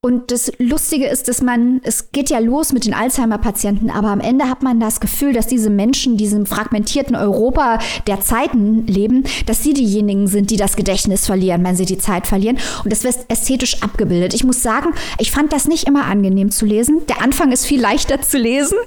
[0.00, 4.20] und das Lustige ist, dass man, es geht ja los mit den Alzheimer-Patienten, aber am
[4.20, 9.64] Ende hat man das Gefühl, dass diese Menschen, diesem fragmentierten Europa der Zeiten leben, dass
[9.64, 12.58] sie diejenigen sind, die das Gedächtnis verlieren, wenn sie die Zeit verlieren.
[12.84, 14.34] Und das wird ästhetisch abgebildet.
[14.34, 17.04] Ich muss sagen, ich fand das nicht immer angenehm zu lesen.
[17.08, 18.78] Der Anfang ist viel leichter zu lesen.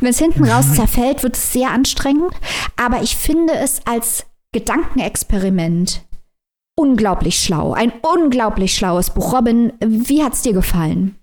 [0.00, 0.74] Wenn es hinten raus mhm.
[0.76, 2.32] zerfällt, wird es sehr anstrengend.
[2.82, 6.00] Aber ich finde es als Gedankenexperiment
[6.76, 7.72] unglaublich schlau.
[7.72, 9.32] Ein unglaublich schlaues Buch.
[9.32, 11.16] Robin, wie hat's dir gefallen?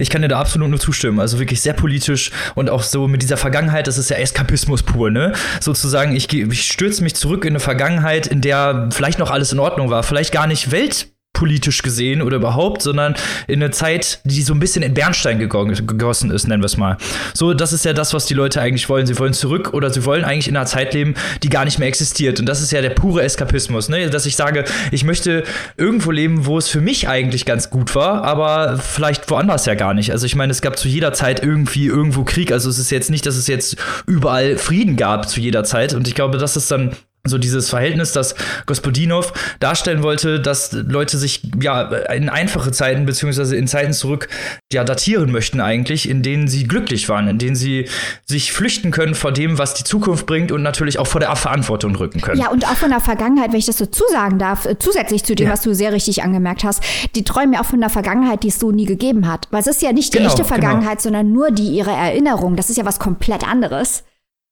[0.00, 1.18] Ich kann dir da absolut nur zustimmen.
[1.18, 5.10] Also wirklich sehr politisch und auch so mit dieser Vergangenheit, das ist ja Eskapismus pur,
[5.10, 5.32] ne?
[5.60, 9.58] Sozusagen, ich, ich stürze mich zurück in eine Vergangenheit, in der vielleicht noch alles in
[9.58, 11.08] Ordnung war, vielleicht gar nicht Welt
[11.38, 13.14] politisch gesehen oder überhaupt, sondern
[13.46, 16.96] in eine Zeit, die so ein bisschen in Bernstein gegossen ist, nennen wir es mal.
[17.32, 19.06] So, das ist ja das, was die Leute eigentlich wollen.
[19.06, 21.14] Sie wollen zurück oder sie wollen eigentlich in einer Zeit leben,
[21.44, 22.40] die gar nicht mehr existiert.
[22.40, 24.10] Und das ist ja der pure Eskapismus, ne?
[24.10, 25.44] dass ich sage, ich möchte
[25.76, 29.94] irgendwo leben, wo es für mich eigentlich ganz gut war, aber vielleicht woanders ja gar
[29.94, 30.10] nicht.
[30.10, 32.50] Also ich meine, es gab zu jeder Zeit irgendwie irgendwo Krieg.
[32.50, 33.76] Also es ist jetzt nicht, dass es jetzt
[34.08, 35.94] überall Frieden gab zu jeder Zeit.
[35.94, 38.34] Und ich glaube, das ist dann so dieses Verhältnis, das
[38.66, 44.28] Gospodinov darstellen wollte, dass Leute sich ja in einfache Zeiten beziehungsweise in Zeiten zurück
[44.72, 47.88] ja datieren möchten eigentlich, in denen sie glücklich waren, in denen sie
[48.26, 51.94] sich flüchten können vor dem, was die Zukunft bringt und natürlich auch vor der Verantwortung
[51.96, 52.40] rücken können.
[52.40, 55.34] Ja, und auch von der Vergangenheit, wenn ich das so zusagen darf, äh, zusätzlich zu
[55.34, 55.52] dem, ja.
[55.52, 56.82] was du sehr richtig angemerkt hast,
[57.14, 59.48] die träumen ja auch von der Vergangenheit, die es so nie gegeben hat.
[59.50, 60.54] Weil es ist ja nicht die genau, echte genau.
[60.54, 61.02] Vergangenheit, genau.
[61.02, 62.56] sondern nur die ihre Erinnerung.
[62.56, 64.04] Das ist ja was komplett anderes.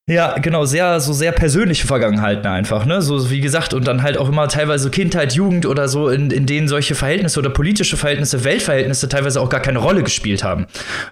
[0.09, 3.03] Ja, genau, sehr, so sehr persönliche Vergangenheiten einfach, ne?
[3.03, 6.47] So wie gesagt, und dann halt auch immer teilweise Kindheit, Jugend oder so, in, in
[6.47, 10.67] denen solche Verhältnisse oder politische Verhältnisse, Weltverhältnisse teilweise auch gar keine Rolle gespielt haben.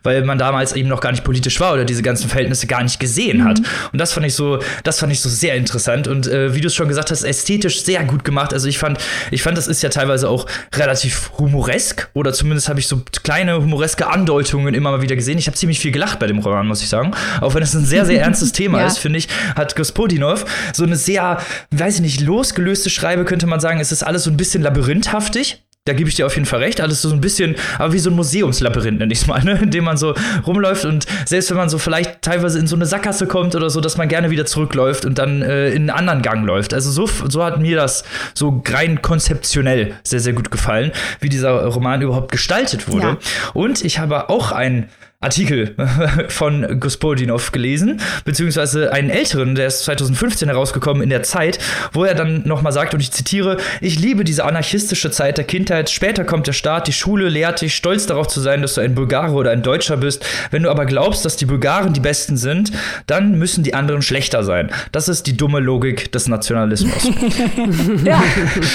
[0.04, 3.00] Weil man damals eben noch gar nicht politisch war oder diese ganzen Verhältnisse gar nicht
[3.00, 3.44] gesehen mhm.
[3.46, 3.58] hat.
[3.92, 6.06] Und das fand ich so, das fand ich so sehr interessant.
[6.06, 8.52] Und äh, wie du es schon gesagt hast, ästhetisch sehr gut gemacht.
[8.52, 8.98] Also ich fand,
[9.32, 13.56] ich fand, das ist ja teilweise auch relativ humoresk, oder zumindest habe ich so kleine
[13.56, 15.36] humoreske Andeutungen immer mal wieder gesehen.
[15.36, 17.10] Ich habe ziemlich viel gelacht bei dem Roman, muss ich sagen.
[17.40, 18.92] Auch wenn es ein sehr, sehr ernstes Thema ja.
[18.92, 21.38] ist, finde ich, hat Gospodinov so eine sehr,
[21.70, 23.80] weiß ich nicht, losgelöste Schreibe, könnte man sagen.
[23.80, 25.64] Es ist alles so ein bisschen labyrinthaftig.
[25.86, 26.80] Da gebe ich dir auf jeden Fall recht.
[26.80, 29.58] Alles so ein bisschen, aber wie so ein Museumslabyrinth, nenne ich es mal, ne?
[29.60, 30.14] in dem man so
[30.46, 33.82] rumläuft und selbst wenn man so vielleicht teilweise in so eine Sackgasse kommt oder so,
[33.82, 36.72] dass man gerne wieder zurückläuft und dann äh, in einen anderen Gang läuft.
[36.72, 41.66] Also so, so hat mir das so rein konzeptionell sehr, sehr gut gefallen, wie dieser
[41.66, 43.06] Roman überhaupt gestaltet wurde.
[43.06, 43.18] Ja.
[43.52, 44.88] Und ich habe auch ein
[45.24, 45.74] Artikel
[46.28, 51.58] von Gospodinov gelesen, beziehungsweise einen älteren, der ist 2015 herausgekommen in der Zeit,
[51.92, 55.90] wo er dann nochmal sagt, und ich zitiere, ich liebe diese anarchistische Zeit der Kindheit,
[55.90, 58.94] später kommt der Staat, die Schule lehrt dich, stolz darauf zu sein, dass du ein
[58.94, 60.24] Bulgare oder ein Deutscher bist.
[60.50, 62.72] Wenn du aber glaubst, dass die Bulgaren die Besten sind,
[63.06, 64.70] dann müssen die anderen schlechter sein.
[64.92, 67.08] Das ist die dumme Logik des Nationalismus.
[68.04, 68.22] ja.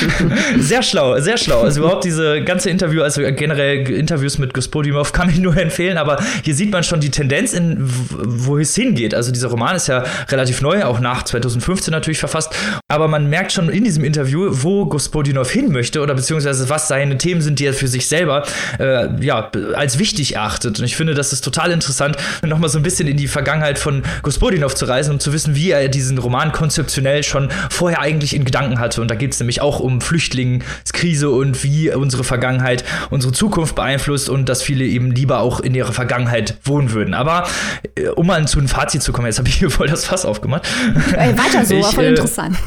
[0.58, 1.62] Sehr schlau, sehr schlau.
[1.62, 6.20] Also überhaupt diese ganze Interview, also generell Interviews mit Gospodinov kann ich nur empfehlen, aber
[6.44, 9.14] hier sieht man schon die Tendenz, in wo es hingeht.
[9.14, 12.54] Also dieser Roman ist ja relativ neu, auch nach 2015 natürlich verfasst,
[12.88, 17.18] aber man merkt schon in diesem Interview, wo Gospodinov hin möchte oder beziehungsweise was seine
[17.18, 18.44] Themen sind, die er für sich selber
[18.80, 20.80] äh, ja, als wichtig erachtet.
[20.80, 24.04] Und ich finde, das ist total interessant, nochmal so ein bisschen in die Vergangenheit von
[24.22, 28.46] Gospodinov zu reisen, um zu wissen, wie er diesen Roman konzeptionell schon vorher eigentlich in
[28.46, 29.02] Gedanken hatte.
[29.02, 34.30] Und da geht es nämlich auch um Flüchtlingskrise und wie unsere Vergangenheit unsere Zukunft beeinflusst
[34.30, 36.29] und dass viele eben lieber auch in ihrer Vergangenheit
[36.64, 37.14] wohnen würden.
[37.14, 37.48] Aber
[37.96, 40.26] äh, um mal zu einem Fazit zu kommen, jetzt habe ich hier voll das Fass
[40.26, 40.68] aufgemacht.
[41.14, 42.58] Ey, weiter so, ich, war voll äh, interessant.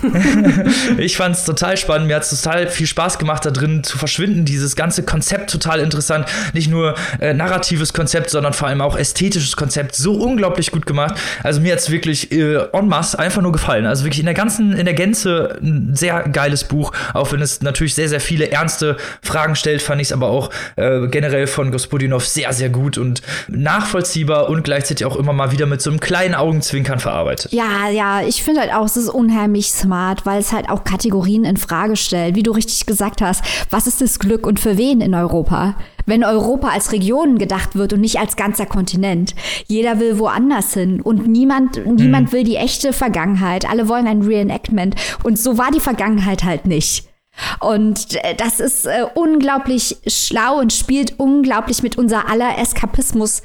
[0.99, 3.99] ich fand es total spannend, mir hat es total viel Spaß gemacht, da drin zu
[3.99, 4.45] verschwinden.
[4.45, 6.27] Dieses ganze Konzept total interessant.
[6.53, 9.95] Nicht nur äh, narratives Konzept, sondern vor allem auch ästhetisches Konzept.
[9.95, 11.17] So unglaublich gut gemacht.
[11.43, 13.87] Also mir hat es wirklich äh, en masse einfach nur gefallen.
[13.87, 16.93] Also wirklich in der ganzen, in der Gänze ein sehr geiles Buch.
[17.15, 20.51] Auch wenn es natürlich sehr, sehr viele ernste Fragen stellt, fand ich es aber auch
[20.77, 25.67] äh, generell von Gospodinov sehr, sehr gut und nachvollziehbar und gleichzeitig auch immer mal wieder
[25.67, 27.53] mit so einem kleinen Augenzwinkern verarbeitet.
[27.53, 31.45] Ja, ja, ich finde halt auch, es ist unheimlich smart, weil es halt auch Kategorien
[31.45, 32.35] in Frage stellt.
[32.35, 35.75] Wie du richtig gesagt hast, was ist das Glück und für wen in Europa?
[36.05, 39.35] Wenn Europa als Region gedacht wird und nicht als ganzer Kontinent.
[39.67, 42.33] Jeder will woanders hin und niemand, niemand mhm.
[42.33, 43.71] will die echte Vergangenheit.
[43.71, 44.97] Alle wollen ein Reenactment.
[45.23, 47.12] Und so war die Vergangenheit halt nicht.
[47.61, 53.43] Und äh, das ist äh, unglaublich schlau und spielt unglaublich mit unser aller Eskapismus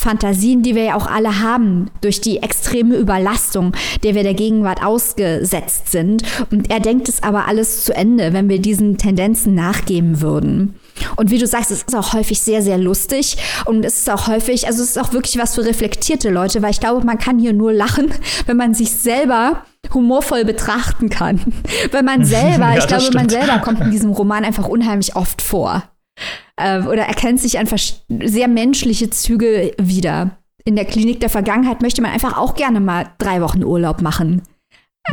[0.00, 4.82] Fantasien, die wir ja auch alle haben, durch die extreme Überlastung, der wir der Gegenwart
[4.82, 6.22] ausgesetzt sind.
[6.50, 10.74] Und er denkt es aber alles zu Ende, wenn wir diesen Tendenzen nachgeben würden.
[11.16, 13.36] Und wie du sagst, es ist auch häufig sehr, sehr lustig.
[13.66, 16.70] Und es ist auch häufig, also es ist auch wirklich was für reflektierte Leute, weil
[16.70, 18.10] ich glaube, man kann hier nur lachen,
[18.46, 21.40] wenn man sich selber humorvoll betrachten kann.
[21.90, 23.16] Wenn man selber, ja, ich glaube, stimmt.
[23.16, 25.82] man selber kommt in diesem Roman einfach unheimlich oft vor
[26.56, 27.78] äh, oder erkennt sich einfach
[28.08, 30.36] sehr menschliche Züge wieder.
[30.64, 34.42] In der Klinik der Vergangenheit möchte man einfach auch gerne mal drei Wochen Urlaub machen.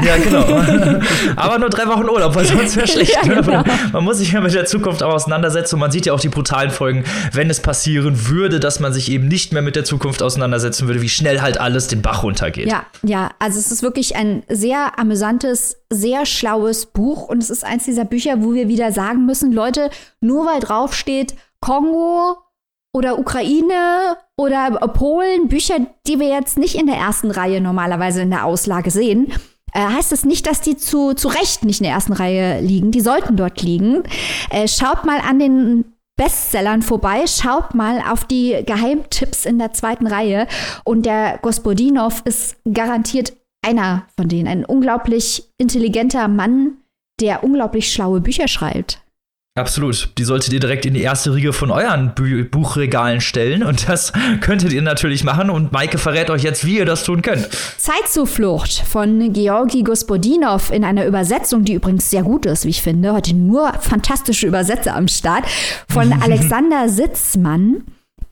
[0.04, 0.44] Ja, genau.
[1.36, 3.16] Aber nur drei Wochen Urlaub, weil sonst wäre schlecht.
[3.16, 3.42] ja, ne?
[3.42, 3.64] genau.
[3.94, 6.30] Man muss sich ja mit der Zukunft auch auseinandersetzen und man sieht ja auch die
[6.30, 10.22] brutalen Folgen, wenn es passieren würde, dass man sich eben nicht mehr mit der Zukunft
[10.22, 12.68] auseinandersetzen würde, wie schnell halt alles den Bach runtergeht.
[12.68, 17.66] Ja, ja, also es ist wirklich ein sehr amüsantes, sehr schlaues Buch und es ist
[17.66, 19.90] eins dieser Bücher, wo wir wieder sagen müssen, Leute,
[20.22, 22.38] nur weil draufsteht Kongo
[22.94, 25.76] oder Ukraine oder Polen, Bücher,
[26.06, 29.34] die wir jetzt nicht in der ersten Reihe normalerweise in der Auslage sehen,
[29.78, 32.92] äh, heißt das nicht, dass die zu, zu Recht nicht in der ersten Reihe liegen.
[32.92, 34.04] Die sollten dort liegen.
[34.50, 37.26] Äh, schaut mal an den Bestsellern vorbei.
[37.28, 40.48] Schaut mal auf die Geheimtipps in der zweiten Reihe.
[40.84, 44.48] Und der Gospodinov ist garantiert einer von denen.
[44.48, 46.78] Ein unglaublich intelligenter Mann,
[47.22, 49.04] der unglaublich schlaue Bücher schreibt.
[49.58, 50.10] Absolut.
[50.18, 53.64] Die solltet ihr direkt in die erste Riege von euren Bü Buchregalen stellen.
[53.64, 55.50] Und das könntet ihr natürlich machen.
[55.50, 57.50] Und Maike verrät euch jetzt, wie ihr das tun könnt.
[57.78, 63.14] Zeitzuflucht von Georgi Gospodinov in einer Übersetzung, die übrigens sehr gut ist, wie ich finde.
[63.14, 65.46] Heute nur fantastische Übersetzer am Start.
[65.90, 67.84] Von Alexander Sitzmann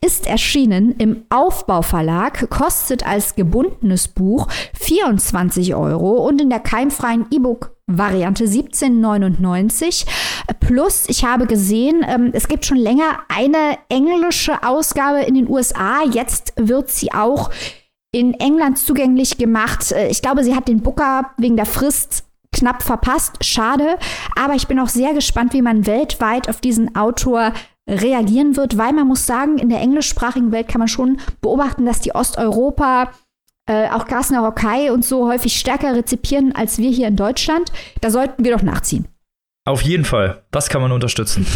[0.05, 4.47] ist erschienen im Aufbauverlag, kostet als gebundenes Buch
[4.79, 10.05] 24 Euro und in der keimfreien E-Book Variante 1799.
[10.59, 16.03] Plus, ich habe gesehen, ähm, es gibt schon länger eine englische Ausgabe in den USA.
[16.03, 17.51] Jetzt wird sie auch
[18.11, 19.91] in England zugänglich gemacht.
[19.91, 23.43] Äh, ich glaube, sie hat den Booker wegen der Frist knapp verpasst.
[23.43, 23.97] Schade.
[24.35, 27.53] Aber ich bin auch sehr gespannt, wie man weltweit auf diesen Autor
[27.87, 31.99] reagieren wird, weil man muss sagen, in der englischsprachigen Welt kann man schon beobachten, dass
[31.99, 33.11] die Osteuropa
[33.67, 37.71] äh, auch Gasner Hockey und so häufig stärker rezipieren als wir hier in Deutschland.
[38.01, 39.07] Da sollten wir doch nachziehen.
[39.67, 40.43] Auf jeden Fall.
[40.51, 41.47] Das kann man unterstützen.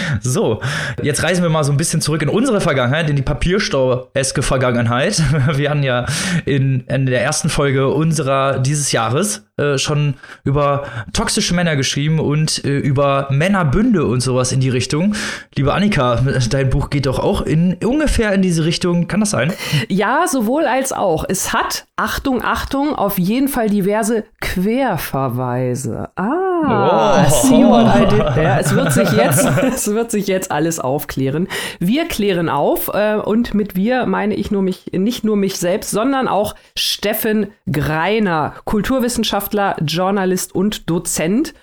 [0.20, 0.60] so,
[1.02, 5.22] jetzt reisen wir mal so ein bisschen zurück in unsere Vergangenheit, in die Papierstau-eske Vergangenheit.
[5.56, 6.04] Wir hatten ja
[6.44, 12.64] in, in der ersten Folge unserer dieses Jahres äh, schon über toxische Männer geschrieben und
[12.64, 15.14] äh, über Männerbünde und sowas in die Richtung.
[15.56, 16.16] Liebe Annika,
[16.50, 19.08] dein Buch geht doch auch in ungefähr in diese Richtung.
[19.08, 19.52] Kann das sein?
[19.88, 21.24] Ja, sowohl als auch.
[21.28, 26.08] Es hat, Achtung, Achtung, auf jeden Fall diverse Querverweise.
[26.16, 26.52] Ah.
[26.64, 27.48] Oh.
[27.48, 28.58] see what I did there.
[28.60, 31.48] Es wird sich jetzt, es wird sich jetzt alles aufklären.
[31.78, 35.90] Wir klären auf äh, und mit wir meine ich nur mich, nicht nur mich selbst,
[35.90, 39.51] sondern auch Steffen Greiner, Kulturwissenschaftler,
[39.82, 41.54] Journalist und Dozent.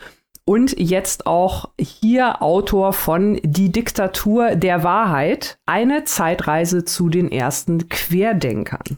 [0.45, 7.87] Und jetzt auch hier Autor von Die Diktatur der Wahrheit, eine Zeitreise zu den ersten
[7.87, 8.97] Querdenkern.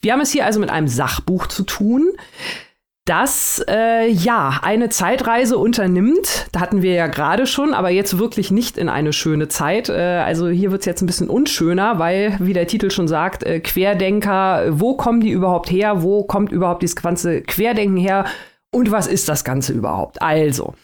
[0.00, 2.10] Wir haben es hier also mit einem Sachbuch zu tun
[3.10, 6.46] das äh, ja eine Zeitreise unternimmt.
[6.52, 9.88] Da hatten wir ja gerade schon, aber jetzt wirklich nicht in eine schöne Zeit.
[9.88, 13.42] Äh, also hier wird es jetzt ein bisschen unschöner, weil, wie der Titel schon sagt,
[13.42, 16.04] äh, Querdenker, wo kommen die überhaupt her?
[16.04, 18.26] Wo kommt überhaupt dieses ganze Querdenken her?
[18.72, 20.22] Und was ist das Ganze überhaupt?
[20.22, 20.74] Also,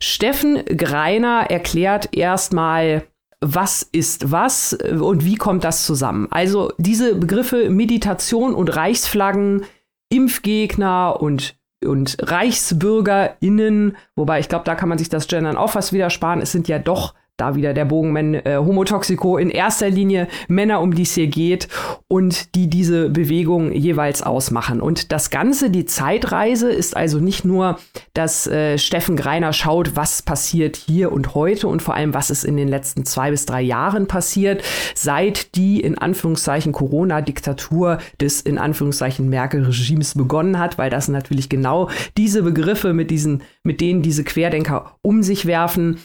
[0.00, 3.04] Steffen Greiner erklärt erstmal,
[3.40, 6.26] was ist was und wie kommt das zusammen?
[6.32, 9.64] Also diese Begriffe Meditation und Reichsflaggen,
[10.08, 15.92] Impfgegner und und ReichsbürgerInnen, wobei ich glaube, da kann man sich das Gendern auch fast
[15.92, 16.40] wieder sparen.
[16.40, 20.94] Es sind ja doch da wieder der Bogen äh, Homotoxiko in erster Linie Männer, um
[20.94, 21.68] die es hier geht
[22.08, 24.80] und die diese Bewegung jeweils ausmachen.
[24.80, 27.78] Und das Ganze, die Zeitreise, ist also nicht nur,
[28.14, 32.44] dass äh, Steffen Greiner schaut, was passiert hier und heute und vor allem, was ist
[32.44, 34.62] in den letzten zwei bis drei Jahren passiert,
[34.94, 41.90] seit die in Anführungszeichen Corona-Diktatur des in Anführungszeichen Merkel-Regimes begonnen hat, weil das natürlich genau
[42.16, 45.98] diese Begriffe mit diesen, mit denen diese Querdenker um sich werfen,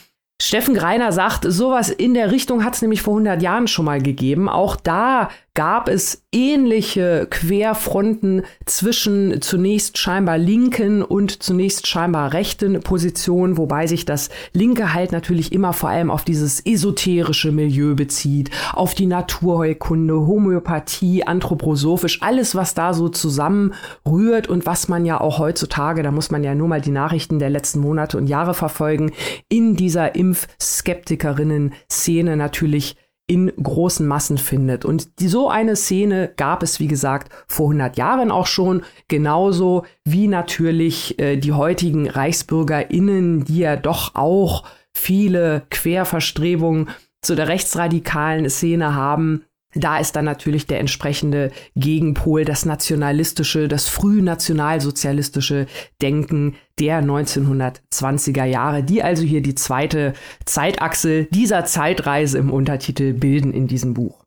[0.44, 4.02] Steffen Greiner sagt, sowas in der Richtung hat es nämlich vor 100 Jahren schon mal
[4.02, 4.48] gegeben.
[4.48, 13.58] Auch da gab es ähnliche Querfronten zwischen zunächst scheinbar linken und zunächst scheinbar rechten Positionen,
[13.58, 18.94] wobei sich das Linke halt natürlich immer vor allem auf dieses esoterische Milieu bezieht, auf
[18.94, 26.02] die Naturheilkunde, Homöopathie, anthroposophisch, alles, was da so zusammenrührt und was man ja auch heutzutage,
[26.02, 29.12] da muss man ja nur mal die Nachrichten der letzten Monate und Jahre verfolgen,
[29.50, 34.84] in dieser Impfskeptikerinnen-Szene natürlich in großen Massen findet.
[34.84, 39.86] Und die, so eine Szene gab es, wie gesagt, vor 100 Jahren auch schon, genauso
[40.04, 46.90] wie natürlich äh, die heutigen ReichsbürgerInnen, die ja doch auch viele Querverstrebungen
[47.22, 53.88] zu der rechtsradikalen Szene haben, da ist dann natürlich der entsprechende Gegenpol, das nationalistische, das
[53.88, 55.66] frühnationalsozialistische
[56.00, 60.12] Denken der 1920er Jahre, die also hier die zweite
[60.44, 64.22] Zeitachse dieser Zeitreise im Untertitel bilden in diesem Buch.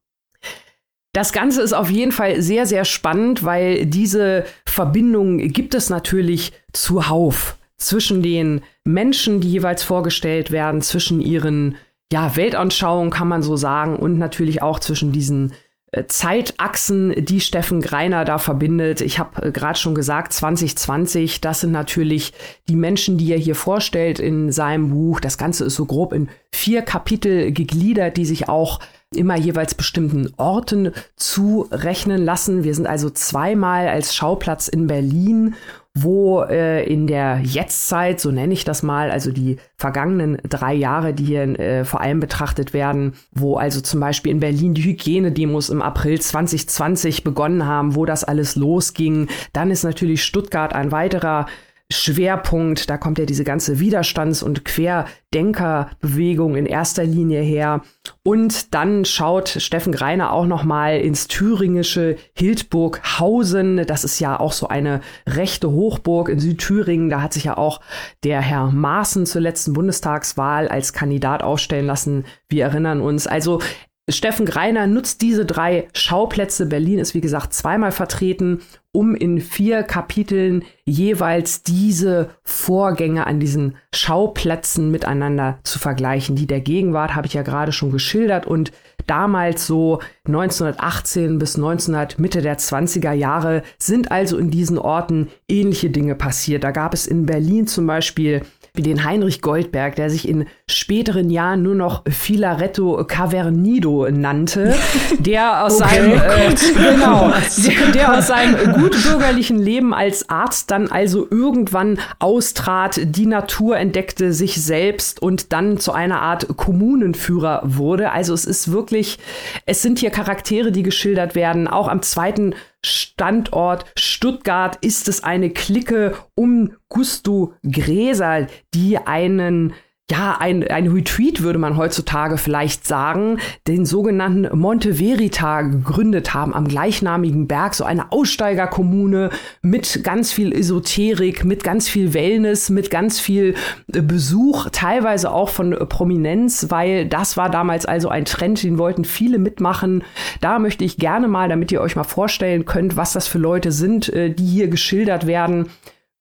[1.14, 6.52] Das Ganze ist auf jeden Fall sehr, sehr spannend, weil diese Verbindung gibt es natürlich
[6.74, 11.76] zuhauf zwischen den Menschen, die jeweils vorgestellt werden, zwischen ihren
[12.12, 15.54] ja, Weltanschauung kann man so sagen und natürlich auch zwischen diesen
[15.92, 19.02] äh, Zeitachsen, die Steffen Greiner da verbindet.
[19.02, 22.34] Ich habe äh, gerade schon gesagt, 2020, das sind natürlich
[22.68, 25.20] die Menschen, die er hier vorstellt in seinem Buch.
[25.20, 28.80] Das Ganze ist so grob in vier Kapitel gegliedert, die sich auch
[29.16, 32.64] immer jeweils bestimmten Orten zurechnen lassen.
[32.64, 35.56] Wir sind also zweimal als Schauplatz in Berlin
[35.98, 41.14] wo äh, in der Jetztzeit, so nenne ich das mal, also die vergangenen drei Jahre,
[41.14, 45.70] die hier äh, vor allem betrachtet werden, wo also zum Beispiel in Berlin die Hygienedemos
[45.70, 49.30] im April 2020 begonnen haben, wo das alles losging.
[49.54, 51.46] Dann ist natürlich Stuttgart ein weiterer
[51.92, 52.90] Schwerpunkt.
[52.90, 57.82] Da kommt ja diese ganze Widerstands- und Querdenkerbewegung in erster Linie her.
[58.24, 63.86] Und dann schaut Steffen Greiner auch noch mal ins thüringische Hildburghausen.
[63.86, 67.10] Das ist ja auch so eine rechte Hochburg in Südthüringen.
[67.10, 67.82] Da hat sich ja auch
[68.24, 72.26] der Herr Maaßen zur letzten Bundestagswahl als Kandidat aufstellen lassen.
[72.50, 73.28] Wir erinnern uns.
[73.28, 73.62] Also
[74.08, 76.68] Steffen Greiner nutzt diese drei Schauplätze.
[76.68, 78.62] Berlin ist, wie gesagt, zweimal vertreten,
[78.96, 86.36] um in vier Kapiteln jeweils diese Vorgänge an diesen Schauplätzen miteinander zu vergleichen.
[86.36, 88.72] Die der Gegenwart habe ich ja gerade schon geschildert und
[89.06, 95.90] damals so 1918 bis 1900 Mitte der 20er Jahre sind also in diesen Orten ähnliche
[95.90, 96.64] Dinge passiert.
[96.64, 98.42] Da gab es in Berlin zum Beispiel
[98.78, 104.76] wie den Heinrich Goldberg, der sich in späteren Jahren nur noch Filaretto Cavernido nannte,
[105.20, 110.88] der aus okay, seinem äh, genau, der, der aus seinem gutbürgerlichen Leben als Arzt dann
[110.88, 118.12] also irgendwann austrat, die Natur entdeckte, sich selbst und dann zu einer Art Kommunenführer wurde.
[118.12, 119.20] Also es ist wirklich,
[119.66, 121.68] es sind hier Charaktere, die geschildert werden.
[121.68, 122.54] Auch am zweiten
[122.86, 129.74] Standort Stuttgart ist es eine Clique um Gusto Gräser, die einen
[130.12, 136.54] ja, ein, ein Retreat würde man heutzutage vielleicht sagen, den sogenannten Monte Verita gegründet haben
[136.54, 139.32] am gleichnamigen Berg, so eine Aussteigerkommune
[139.64, 143.56] mit ganz viel Esoterik, mit ganz viel Wellness, mit ganz viel
[143.92, 149.06] äh, Besuch, teilweise auch von Prominenz, weil das war damals also ein Trend, den wollten
[149.06, 150.04] viele mitmachen.
[150.40, 153.72] Da möchte ich gerne mal, damit ihr euch mal vorstellen könnt, was das für Leute
[153.72, 155.68] sind, äh, die hier geschildert werden,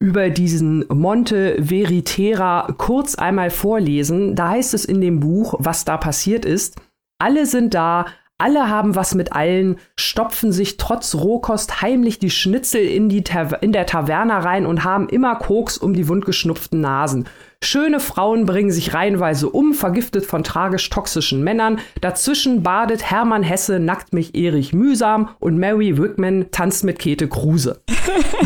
[0.04, 4.34] über diesen Monte Veritera kurz einmal vorlesen.
[4.34, 6.76] Da heißt es in dem Buch, was da passiert ist.
[7.18, 8.04] Alle sind da,
[8.36, 13.22] Alle haben was mit allen, stopfen sich trotz Rohkost heimlich die Schnitzel in, die
[13.60, 17.28] in der Taverna rein und haben immer Koks um die wundgeschnupften Nasen.
[17.64, 21.80] Schöne Frauen bringen sich reihenweise um, vergiftet von tragisch-toxischen Männern.
[22.00, 27.80] Dazwischen badet Hermann Hesse, nackt mich Erich mühsam und Mary Wickman tanzt mit Käthe Kruse.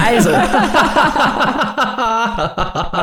[0.06, 0.30] Also.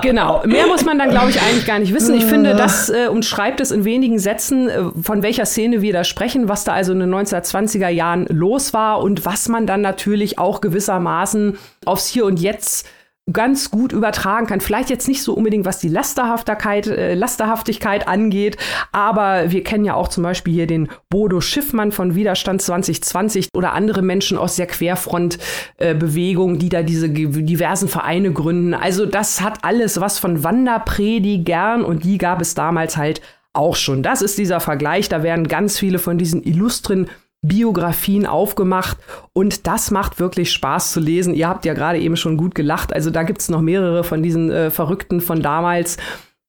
[0.01, 0.41] genau.
[0.45, 2.15] Mehr muss man dann, glaube ich, eigentlich gar nicht wissen.
[2.15, 6.03] Ich finde, das äh, umschreibt es in wenigen Sätzen, äh, von welcher Szene wir da
[6.03, 10.39] sprechen, was da also in den 1920er Jahren los war und was man dann natürlich
[10.39, 12.87] auch gewissermaßen aufs Hier und Jetzt
[13.33, 14.61] ganz gut übertragen kann.
[14.61, 18.57] Vielleicht jetzt nicht so unbedingt, was die Lasterhaftigkeit, äh, Lasterhaftigkeit angeht,
[18.91, 23.73] aber wir kennen ja auch zum Beispiel hier den Bodo Schiffmann von Widerstand 2020 oder
[23.73, 28.75] andere Menschen aus der Querfrontbewegung, äh, die da diese diversen Vereine gründen.
[28.75, 33.21] Also das hat alles was von Wanderpredigern und die gab es damals halt
[33.53, 34.03] auch schon.
[34.03, 35.09] Das ist dieser Vergleich.
[35.09, 37.07] Da werden ganz viele von diesen illustren
[37.47, 38.97] Biografien aufgemacht
[39.33, 41.33] und das macht wirklich Spaß zu lesen.
[41.33, 42.93] Ihr habt ja gerade eben schon gut gelacht.
[42.93, 45.97] Also da gibt's noch mehrere von diesen äh, Verrückten von damals.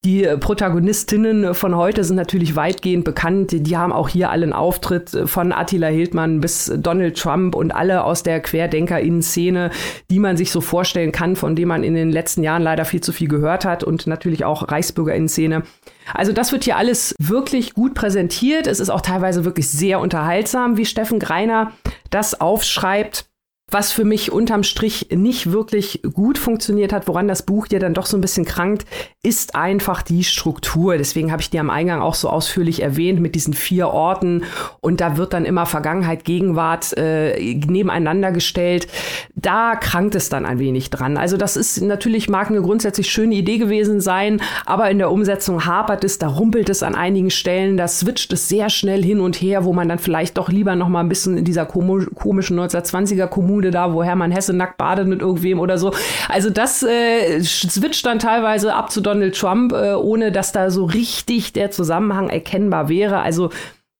[0.06, 3.50] Die Protagonistinnen von heute sind natürlich weitgehend bekannt.
[3.52, 8.04] Die haben auch hier allen Auftritt äh, von Attila Hildmann bis Donald Trump und alle
[8.04, 9.70] aus der Querdenkerinnen-Szene,
[10.08, 13.00] die man sich so vorstellen kann, von dem man in den letzten Jahren leider viel
[13.00, 15.64] zu viel gehört hat und natürlich auch Reichsbürgerinnen-Szene.
[16.12, 18.66] Also das wird hier alles wirklich gut präsentiert.
[18.66, 21.72] Es ist auch teilweise wirklich sehr unterhaltsam, wie Steffen Greiner
[22.10, 23.26] das aufschreibt.
[23.72, 27.94] Was für mich unterm Strich nicht wirklich gut funktioniert hat, woran das Buch dir dann
[27.94, 28.86] doch so ein bisschen krankt,
[29.24, 30.96] ist einfach die Struktur.
[30.98, 34.44] Deswegen habe ich dir am Eingang auch so ausführlich erwähnt mit diesen vier Orten
[34.80, 38.86] und da wird dann immer Vergangenheit, Gegenwart äh, nebeneinander gestellt.
[39.34, 41.16] Da krankt es dann ein wenig dran.
[41.16, 45.66] Also das ist natürlich mag eine grundsätzlich schöne Idee gewesen sein, aber in der Umsetzung
[45.66, 49.34] hapert es, da rumpelt es an einigen Stellen, da switcht es sehr schnell hin und
[49.34, 53.26] her, wo man dann vielleicht doch lieber noch mal ein bisschen in dieser komischen 1920er
[53.26, 55.92] Kommune Kommune da, wo Hermann Hesse nackt badet mit irgendwem oder so.
[56.28, 60.84] Also das äh, switcht dann teilweise ab zu Donald Trump, äh, ohne dass da so
[60.84, 63.20] richtig der Zusammenhang erkennbar wäre.
[63.20, 63.50] Also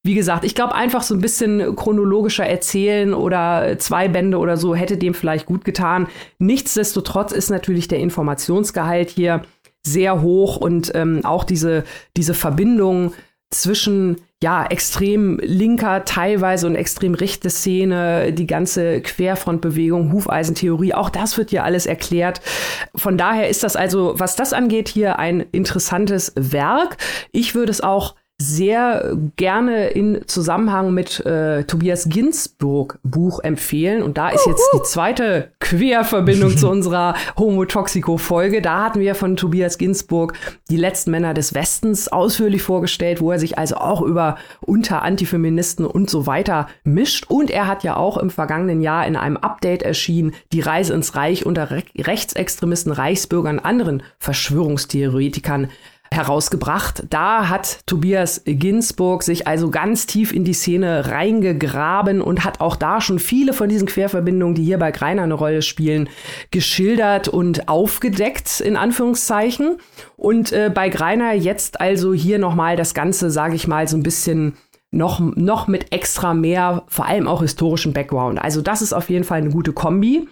[0.04, 4.74] wie gesagt, ich glaube einfach so ein bisschen chronologischer erzählen oder zwei Bände oder so
[4.74, 6.07] hätte dem vielleicht gut getan.
[6.38, 9.42] Nichtsdestotrotz ist natürlich der Informationsgehalt hier
[9.84, 11.84] sehr hoch und ähm, auch diese,
[12.16, 13.14] diese Verbindung
[13.50, 21.39] zwischen ja, extrem linker teilweise und extrem rechte Szene, die ganze Querfrontbewegung, Hufeisentheorie, auch das
[21.39, 22.43] wird hier alles erklärt.
[22.95, 26.99] Von daher ist das also, was das angeht, hier ein interessantes Werk.
[27.32, 34.03] Ich würde es auch sehr gerne in Zusammenhang mit äh, Tobias Ginsburg Buch empfehlen.
[34.03, 38.61] Und da ist jetzt die zweite Querverbindung zu unserer Homotoxico-Folge.
[38.61, 40.34] Da hatten wir von Tobias Ginsburg
[40.68, 45.87] die letzten Männer des Westens ausführlich vorgestellt, wo er sich also auch über unter Antifeministen
[45.87, 47.24] und so weiter mischt.
[47.30, 51.16] Und er hat ja auch im vergangenen Jahr in einem Update erschienen, die Reise ins
[51.16, 55.68] Reich unter Re Rechtsextremisten, Reichsbürgern, anderen Verschwörungstheoretikern
[56.12, 57.04] herausgebracht.
[57.11, 62.76] Da hat Tobias Ginsburg sich also ganz tief in die Szene reingegraben und hat auch
[62.76, 66.09] da schon viele von diesen Querverbindungen, die hier bei Greiner eine Rolle spielen,
[66.50, 69.78] geschildert und aufgedeckt, in Anführungszeichen.
[70.16, 74.02] Und äh, bei Greiner jetzt also hier nochmal das Ganze, sage ich mal, so ein
[74.02, 74.57] bisschen
[74.90, 78.40] noch, noch mit extra mehr, vor allem auch historischen Background.
[78.40, 80.28] Also das ist auf jeden Fall eine gute Kombi.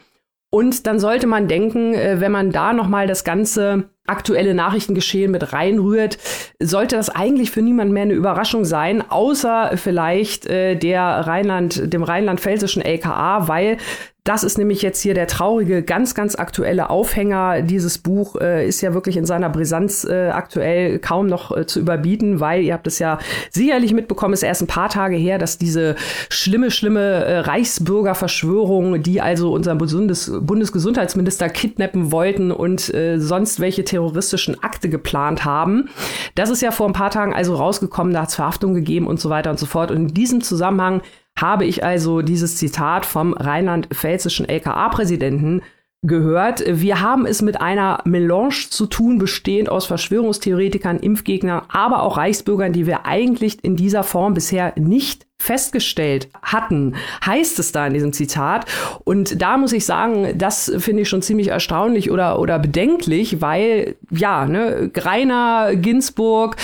[0.54, 5.52] Und dann sollte man denken, äh, wenn man da nochmal das ganze aktuelle Nachrichtengeschehen mit
[5.52, 6.16] reinrührt,
[6.60, 12.04] sollte das eigentlich für niemand mehr eine Überraschung sein, außer vielleicht äh, der Rheinland, dem
[12.04, 13.78] rheinland-pfälzischen LKA, weil
[14.24, 17.60] das ist nämlich jetzt hier der traurige, ganz, ganz aktuelle Aufhänger.
[17.60, 21.78] Dieses Buch äh, ist ja wirklich in seiner Brisanz äh, aktuell kaum noch äh, zu
[21.78, 23.18] überbieten, weil ihr habt es ja
[23.50, 25.94] sicherlich mitbekommen, ist erst ein paar Tage her, dass diese
[26.30, 33.84] schlimme, schlimme äh, Reichsbürgerverschwörung, die also unseren Bundes Bundesgesundheitsminister kidnappen wollten und äh, sonst welche
[33.84, 35.90] terroristischen Akte geplant haben,
[36.34, 39.20] das ist ja vor ein paar Tagen also rausgekommen, da hat es Verhaftung gegeben und
[39.20, 39.90] so weiter und so fort.
[39.90, 41.02] Und in diesem Zusammenhang
[41.38, 45.62] habe ich also dieses Zitat vom rheinland-pfälzischen LKA-Präsidenten
[46.02, 46.62] gehört.
[46.66, 52.72] Wir haben es mit einer Melange zu tun, bestehend aus Verschwörungstheoretikern, Impfgegnern, aber auch Reichsbürgern,
[52.72, 58.12] die wir eigentlich in dieser Form bisher nicht festgestellt hatten, heißt es da in diesem
[58.14, 58.64] Zitat.
[59.04, 63.96] Und da muss ich sagen, das finde ich schon ziemlich erstaunlich oder, oder bedenklich, weil,
[64.10, 66.56] ja, ne, Greiner, Ginsburg,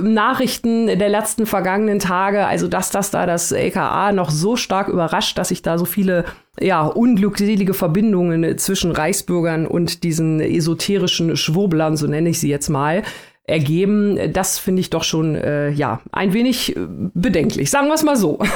[0.00, 5.36] Nachrichten der letzten vergangenen Tage, also dass das da das LKA noch so stark überrascht,
[5.36, 6.24] dass sich da so viele
[6.60, 13.02] ja, unglückselige Verbindungen zwischen Reichsbürgern und diesen esoterischen Schwurblern, so nenne ich sie jetzt mal,
[13.44, 14.32] ergeben.
[14.32, 16.80] Das finde ich doch schon, äh, ja, ein wenig äh,
[17.14, 17.70] bedenklich.
[17.70, 18.38] Sagen wir es mal so.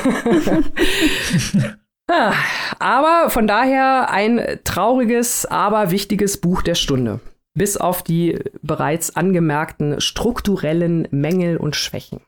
[2.11, 2.33] Ah,
[2.79, 7.21] aber von daher ein trauriges, aber wichtiges Buch der Stunde.
[7.53, 12.21] Bis auf die bereits angemerkten strukturellen Mängel und Schwächen.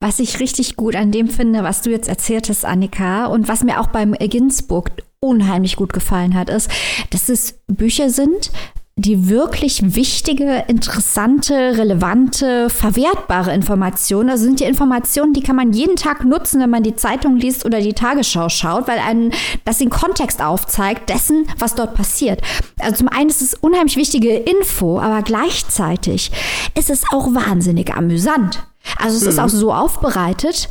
[0.00, 3.62] Was ich richtig gut an dem finde, was du jetzt erzählt hast, Annika, und was
[3.62, 4.90] mir auch beim Ginsburg
[5.20, 6.70] unheimlich gut gefallen hat, ist,
[7.10, 8.50] dass es Bücher sind,
[8.96, 14.28] die wirklich wichtige, interessante, relevante, verwertbare Informationen.
[14.28, 17.64] Also sind die Informationen, die kann man jeden Tag nutzen, wenn man die Zeitung liest
[17.64, 19.32] oder die Tagesschau schaut, weil einen
[19.64, 22.42] das den Kontext aufzeigt dessen, was dort passiert.
[22.78, 26.30] Also zum einen ist es unheimlich wichtige Info, aber gleichzeitig
[26.76, 28.62] ist es auch wahnsinnig amüsant.
[28.98, 29.28] Also es mhm.
[29.28, 30.68] ist auch so aufbereitet,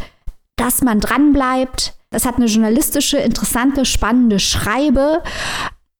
[0.55, 1.93] dass man dranbleibt.
[2.11, 5.23] Das hat eine journalistische, interessante, spannende Schreibe.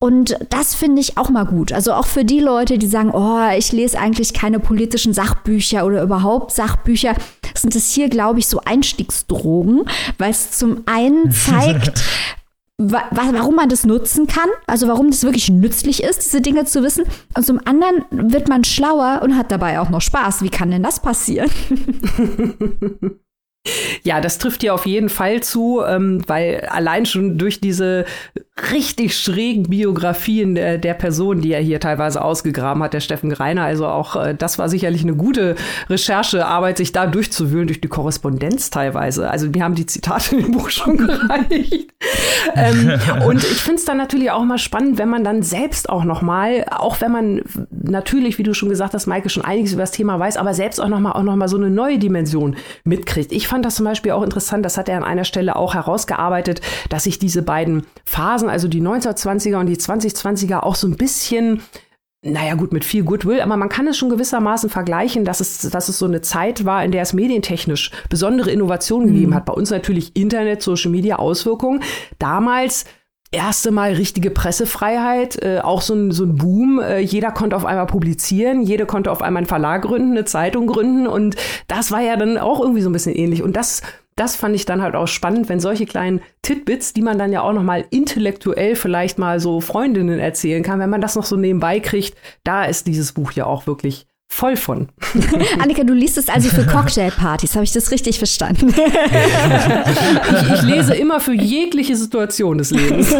[0.01, 1.73] Und das finde ich auch mal gut.
[1.73, 6.01] Also auch für die Leute, die sagen, oh, ich lese eigentlich keine politischen Sachbücher oder
[6.01, 7.15] überhaupt Sachbücher,
[7.53, 9.83] sind es hier, glaube ich, so Einstiegsdrogen,
[10.17, 12.01] weil es zum einen zeigt,
[12.77, 17.03] warum man das nutzen kann, also warum das wirklich nützlich ist, diese Dinge zu wissen.
[17.35, 20.41] Und zum anderen wird man schlauer und hat dabei auch noch Spaß.
[20.43, 21.51] Wie kann denn das passieren?
[24.03, 28.05] Ja, das trifft dir auf jeden Fall zu, ähm, weil allein schon durch diese
[28.71, 33.63] richtig schrägen Biografien der, der Person, die er hier teilweise ausgegraben hat, der Steffen Greiner,
[33.63, 35.55] also auch äh, das war sicherlich eine gute
[35.89, 39.29] Recherchearbeit, sich da durchzuwühlen durch die Korrespondenz teilweise.
[39.29, 41.91] Also wir haben die Zitate im Buch schon gereicht.
[42.55, 42.93] ähm,
[43.27, 46.21] und ich finde es dann natürlich auch mal spannend, wenn man dann selbst auch noch
[46.21, 49.91] mal, auch wenn man natürlich, wie du schon gesagt hast, Maike, schon einiges über das
[49.91, 53.31] Thema weiß, aber selbst auch noch mal, auch noch mal so eine neue Dimension mitkriegt.
[53.31, 56.61] Ich fand das zum Beispiel auch interessant, das hat er an einer Stelle auch herausgearbeitet,
[56.89, 61.61] dass sich diese beiden Phasen, also die 1920er und die 2020er, auch so ein bisschen
[62.21, 65.87] naja, gut, mit viel Goodwill, aber man kann es schon gewissermaßen vergleichen, dass es, dass
[65.87, 69.13] es so eine Zeit war, in der es medientechnisch besondere Innovationen mhm.
[69.13, 69.45] gegeben hat.
[69.45, 71.81] Bei uns natürlich Internet, Social Media Auswirkungen.
[72.17, 72.83] Damals
[73.31, 76.79] erste Mal richtige Pressefreiheit, äh, auch so ein, so ein Boom.
[76.79, 80.67] Äh, jeder konnte auf einmal publizieren, jeder konnte auf einmal einen Verlag gründen, eine Zeitung
[80.67, 81.35] gründen und
[81.67, 83.43] das war ja dann auch irgendwie so ein bisschen ähnlich.
[83.43, 83.81] Und das,
[84.15, 87.41] das fand ich dann halt auch spannend, wenn solche kleinen Titbits, die man dann ja
[87.41, 91.35] auch noch mal intellektuell vielleicht mal so Freundinnen erzählen kann, wenn man das noch so
[91.35, 94.87] nebenbei kriegt, da ist dieses Buch ja auch wirklich voll von.
[95.59, 98.73] Annika, du liest es also für Cocktailpartys, habe ich das richtig verstanden?
[98.73, 103.11] ich, ich, lese immer für jegliche Situation des Lebens.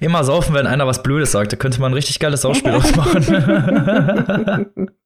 [0.00, 1.52] immer saufen, wenn einer was Blödes sagt.
[1.52, 3.22] Da könnte man ein richtig geiles Sauspiel ausmachen.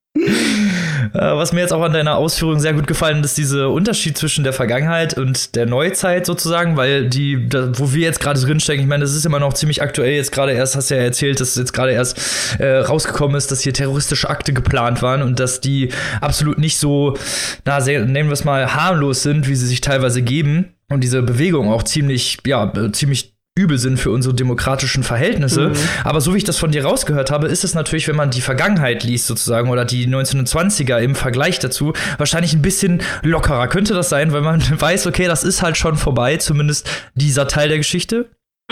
[1.15, 4.45] Äh, was mir jetzt auch an deiner Ausführung sehr gut gefallen ist, dieser Unterschied zwischen
[4.45, 8.89] der Vergangenheit und der Neuzeit sozusagen, weil die, da, wo wir jetzt gerade drinstecken, ich
[8.89, 11.57] meine, das ist immer noch ziemlich aktuell, jetzt gerade erst, hast du ja erzählt, dass
[11.57, 15.91] jetzt gerade erst äh, rausgekommen ist, dass hier terroristische Akte geplant waren und dass die
[16.21, 17.17] absolut nicht so,
[17.65, 20.75] na, sehr, nennen wir es mal, harmlos sind, wie sie sich teilweise geben.
[20.89, 25.69] Und diese Bewegung auch ziemlich, ja, ziemlich übel sind für unsere demokratischen Verhältnisse.
[25.69, 25.77] Mhm.
[26.05, 28.41] Aber so wie ich das von dir rausgehört habe, ist es natürlich, wenn man die
[28.41, 33.69] Vergangenheit liest sozusagen oder die 1920er im Vergleich dazu, wahrscheinlich ein bisschen lockerer.
[33.69, 37.69] Könnte das sein, weil man weiß, okay, das ist halt schon vorbei, zumindest dieser Teil
[37.69, 38.31] der Geschichte?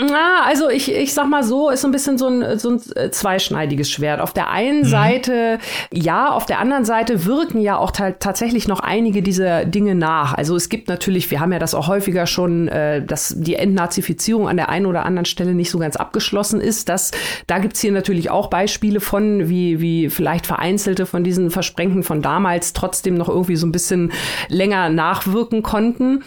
[0.09, 2.81] Ja, also ich, ich sag mal so, ist so ein bisschen so ein, so ein
[2.95, 4.19] äh, zweischneidiges Schwert.
[4.19, 4.85] Auf der einen mhm.
[4.85, 5.59] Seite
[5.93, 10.33] ja, auf der anderen Seite wirken ja auch tatsächlich noch einige dieser Dinge nach.
[10.33, 14.47] Also es gibt natürlich, wir haben ja das auch häufiger schon, äh, dass die Entnazifizierung
[14.47, 16.89] an der einen oder anderen Stelle nicht so ganz abgeschlossen ist.
[16.89, 17.11] Das,
[17.47, 22.21] da gibt's hier natürlich auch Beispiele von, wie, wie vielleicht vereinzelte von diesen Versprengten von
[22.21, 24.11] damals trotzdem noch irgendwie so ein bisschen
[24.47, 26.23] länger nachwirken konnten.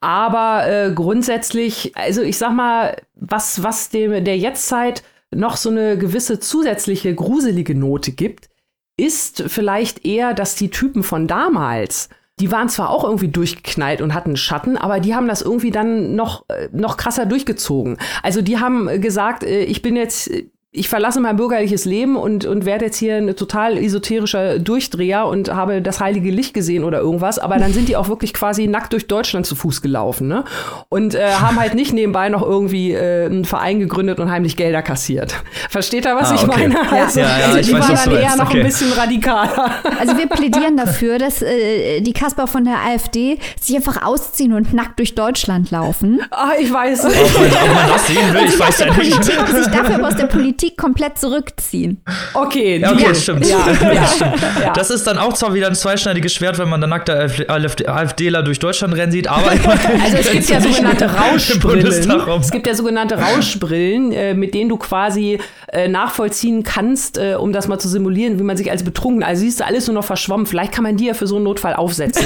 [0.00, 5.02] Aber äh, grundsätzlich, also ich sag mal, was, was dem, der Jetztzeit
[5.34, 8.48] noch so eine gewisse zusätzliche gruselige Note gibt,
[8.96, 12.08] ist vielleicht eher, dass die Typen von damals,
[12.40, 16.14] die waren zwar auch irgendwie durchgeknallt und hatten Schatten, aber die haben das irgendwie dann
[16.14, 17.98] noch, äh, noch krasser durchgezogen.
[18.22, 20.30] Also die haben gesagt, äh, ich bin jetzt
[20.70, 25.50] ich verlasse mein bürgerliches Leben und, und werde jetzt hier ein total esoterischer Durchdreher und
[25.50, 28.92] habe das heilige Licht gesehen oder irgendwas, aber dann sind die auch wirklich quasi nackt
[28.92, 30.44] durch Deutschland zu Fuß gelaufen, ne?
[30.90, 34.82] Und äh, haben halt nicht nebenbei noch irgendwie äh, einen Verein gegründet und heimlich Gelder
[34.82, 35.42] kassiert.
[35.70, 36.74] Versteht ihr, was ah, ich meine?
[36.74, 37.04] Ja.
[37.04, 38.60] Also, ja, ja, also die waren dann eher noch okay.
[38.60, 39.70] ein bisschen radikaler.
[39.98, 44.74] Also wir plädieren dafür, dass äh, die Kasper von der AfD sich einfach ausziehen und
[44.74, 46.20] nackt durch Deutschland laufen.
[46.30, 47.16] Ah, ich weiß nicht.
[47.16, 48.98] Ob man, ob man das sehen will, ich weiß ja nicht.
[48.98, 52.02] Politik, sich dafür aus der Politik Kritik komplett zurückziehen.
[52.34, 53.14] Okay, Ja, okay, Deal.
[53.14, 53.46] stimmt.
[53.46, 54.72] Ja, ja, ja.
[54.72, 57.16] Das ist dann auch zwar wieder ein zweischneidiges Schwert, wenn man dann nackte
[57.48, 59.50] AfD AfDler durch Deutschland rennen sieht, aber
[60.04, 62.40] Also es gibt ja sogenannte Im Rauschbrillen.
[62.40, 65.38] Es gibt ja sogenannte Rauschbrillen, äh, mit denen du quasi
[65.72, 69.40] äh, nachvollziehen kannst, äh, um das mal zu simulieren, wie man sich als betrunken, also
[69.40, 70.46] siehst du alles nur noch verschwommen.
[70.46, 72.24] Vielleicht kann man die ja für so einen Notfall aufsetzen.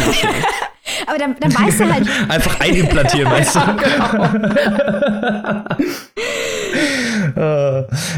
[1.06, 3.60] Aber dann, dann weißt du halt, Einfach einimplantieren, meinst du?
[3.60, 3.62] Äh,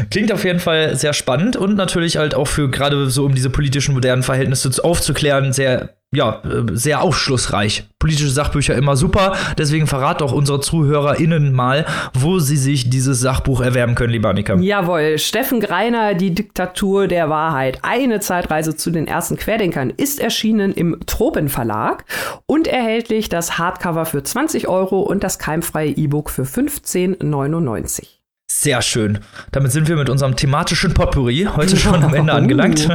[0.09, 3.49] Klingt auf jeden Fall sehr spannend und natürlich halt auch für gerade so um diese
[3.49, 7.85] politischen modernen Verhältnisse zu- aufzuklären, sehr, ja, äh, sehr aufschlussreich.
[7.99, 13.61] Politische Sachbücher immer super, deswegen verrat doch unsere ZuhörerInnen mal, wo sie sich dieses Sachbuch
[13.61, 14.55] erwerben können, lieber Annika.
[14.55, 17.79] Jawohl, Steffen Greiner, die Diktatur der Wahrheit.
[17.81, 22.05] Eine Zeitreise zu den ersten Querdenkern ist erschienen im Tropen Verlag
[22.45, 28.14] und erhältlich das Hardcover für 20 Euro und das keimfreie E-Book für 15,99.
[28.57, 29.19] Sehr schön.
[29.51, 32.87] Damit sind wir mit unserem thematischen Potpourri heute schon am Ende angelangt.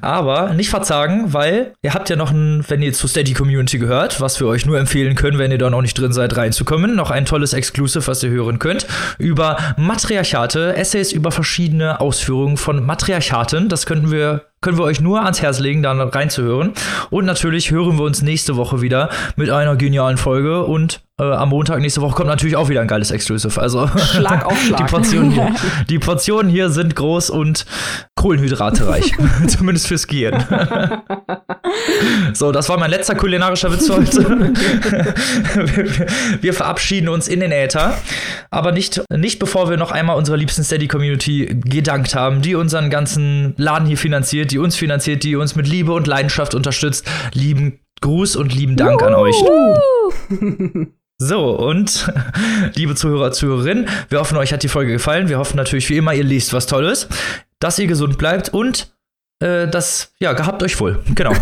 [0.00, 4.20] Aber nicht verzagen, weil ihr habt ja noch ein, wenn ihr zur Steady Community gehört,
[4.20, 7.10] was wir euch nur empfehlen können, wenn ihr da noch nicht drin seid, reinzukommen, noch
[7.10, 8.86] ein tolles Exclusive, was ihr hören könnt,
[9.18, 13.68] über Matriarchate, Essays über verschiedene Ausführungen von Matriarchaten.
[13.68, 16.72] Das könnten wir, können wir euch nur ans Herz legen, da reinzuhören.
[17.10, 21.50] Und natürlich hören wir uns nächste Woche wieder mit einer genialen Folge und äh, am
[21.50, 23.60] Montag nächste Woche kommt natürlich auch wieder ein geiles Exclusive.
[23.60, 24.86] Also Schlag auf Schlag.
[24.86, 25.54] die Portionen hier,
[25.88, 27.64] die Portionen hier sind groß und
[28.16, 29.12] kohlenhydratereich.
[29.46, 30.44] Zumindest fürs Gehen.
[32.34, 34.28] so, das war mein letzter kulinarischer Witz heute.
[35.54, 36.06] wir,
[36.40, 37.96] wir verabschieden uns in den Äther.
[38.50, 43.54] Aber nicht, nicht bevor wir noch einmal unserer liebsten Steady-Community gedankt haben, die unseren ganzen
[43.56, 47.06] Laden hier finanziert, die uns finanziert, die uns mit Liebe und Leidenschaft unterstützt.
[47.32, 49.36] Lieben Gruß und lieben Dank an euch.
[51.24, 52.12] So, und
[52.74, 55.28] liebe Zuhörer, Zuhörerinnen, wir hoffen, euch hat die Folge gefallen.
[55.28, 57.08] Wir hoffen natürlich wie immer, ihr liest was Tolles,
[57.60, 58.92] dass ihr gesund bleibt und
[59.38, 60.98] äh, das, ja, gehabt euch wohl.
[61.14, 61.32] Genau.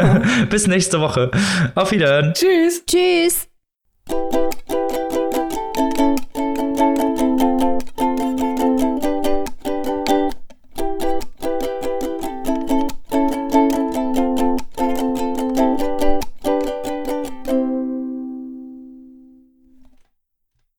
[0.50, 1.30] Bis nächste Woche.
[1.76, 2.34] Auf Wiedersehen.
[2.34, 2.82] Tschüss.
[2.84, 3.48] tschüss.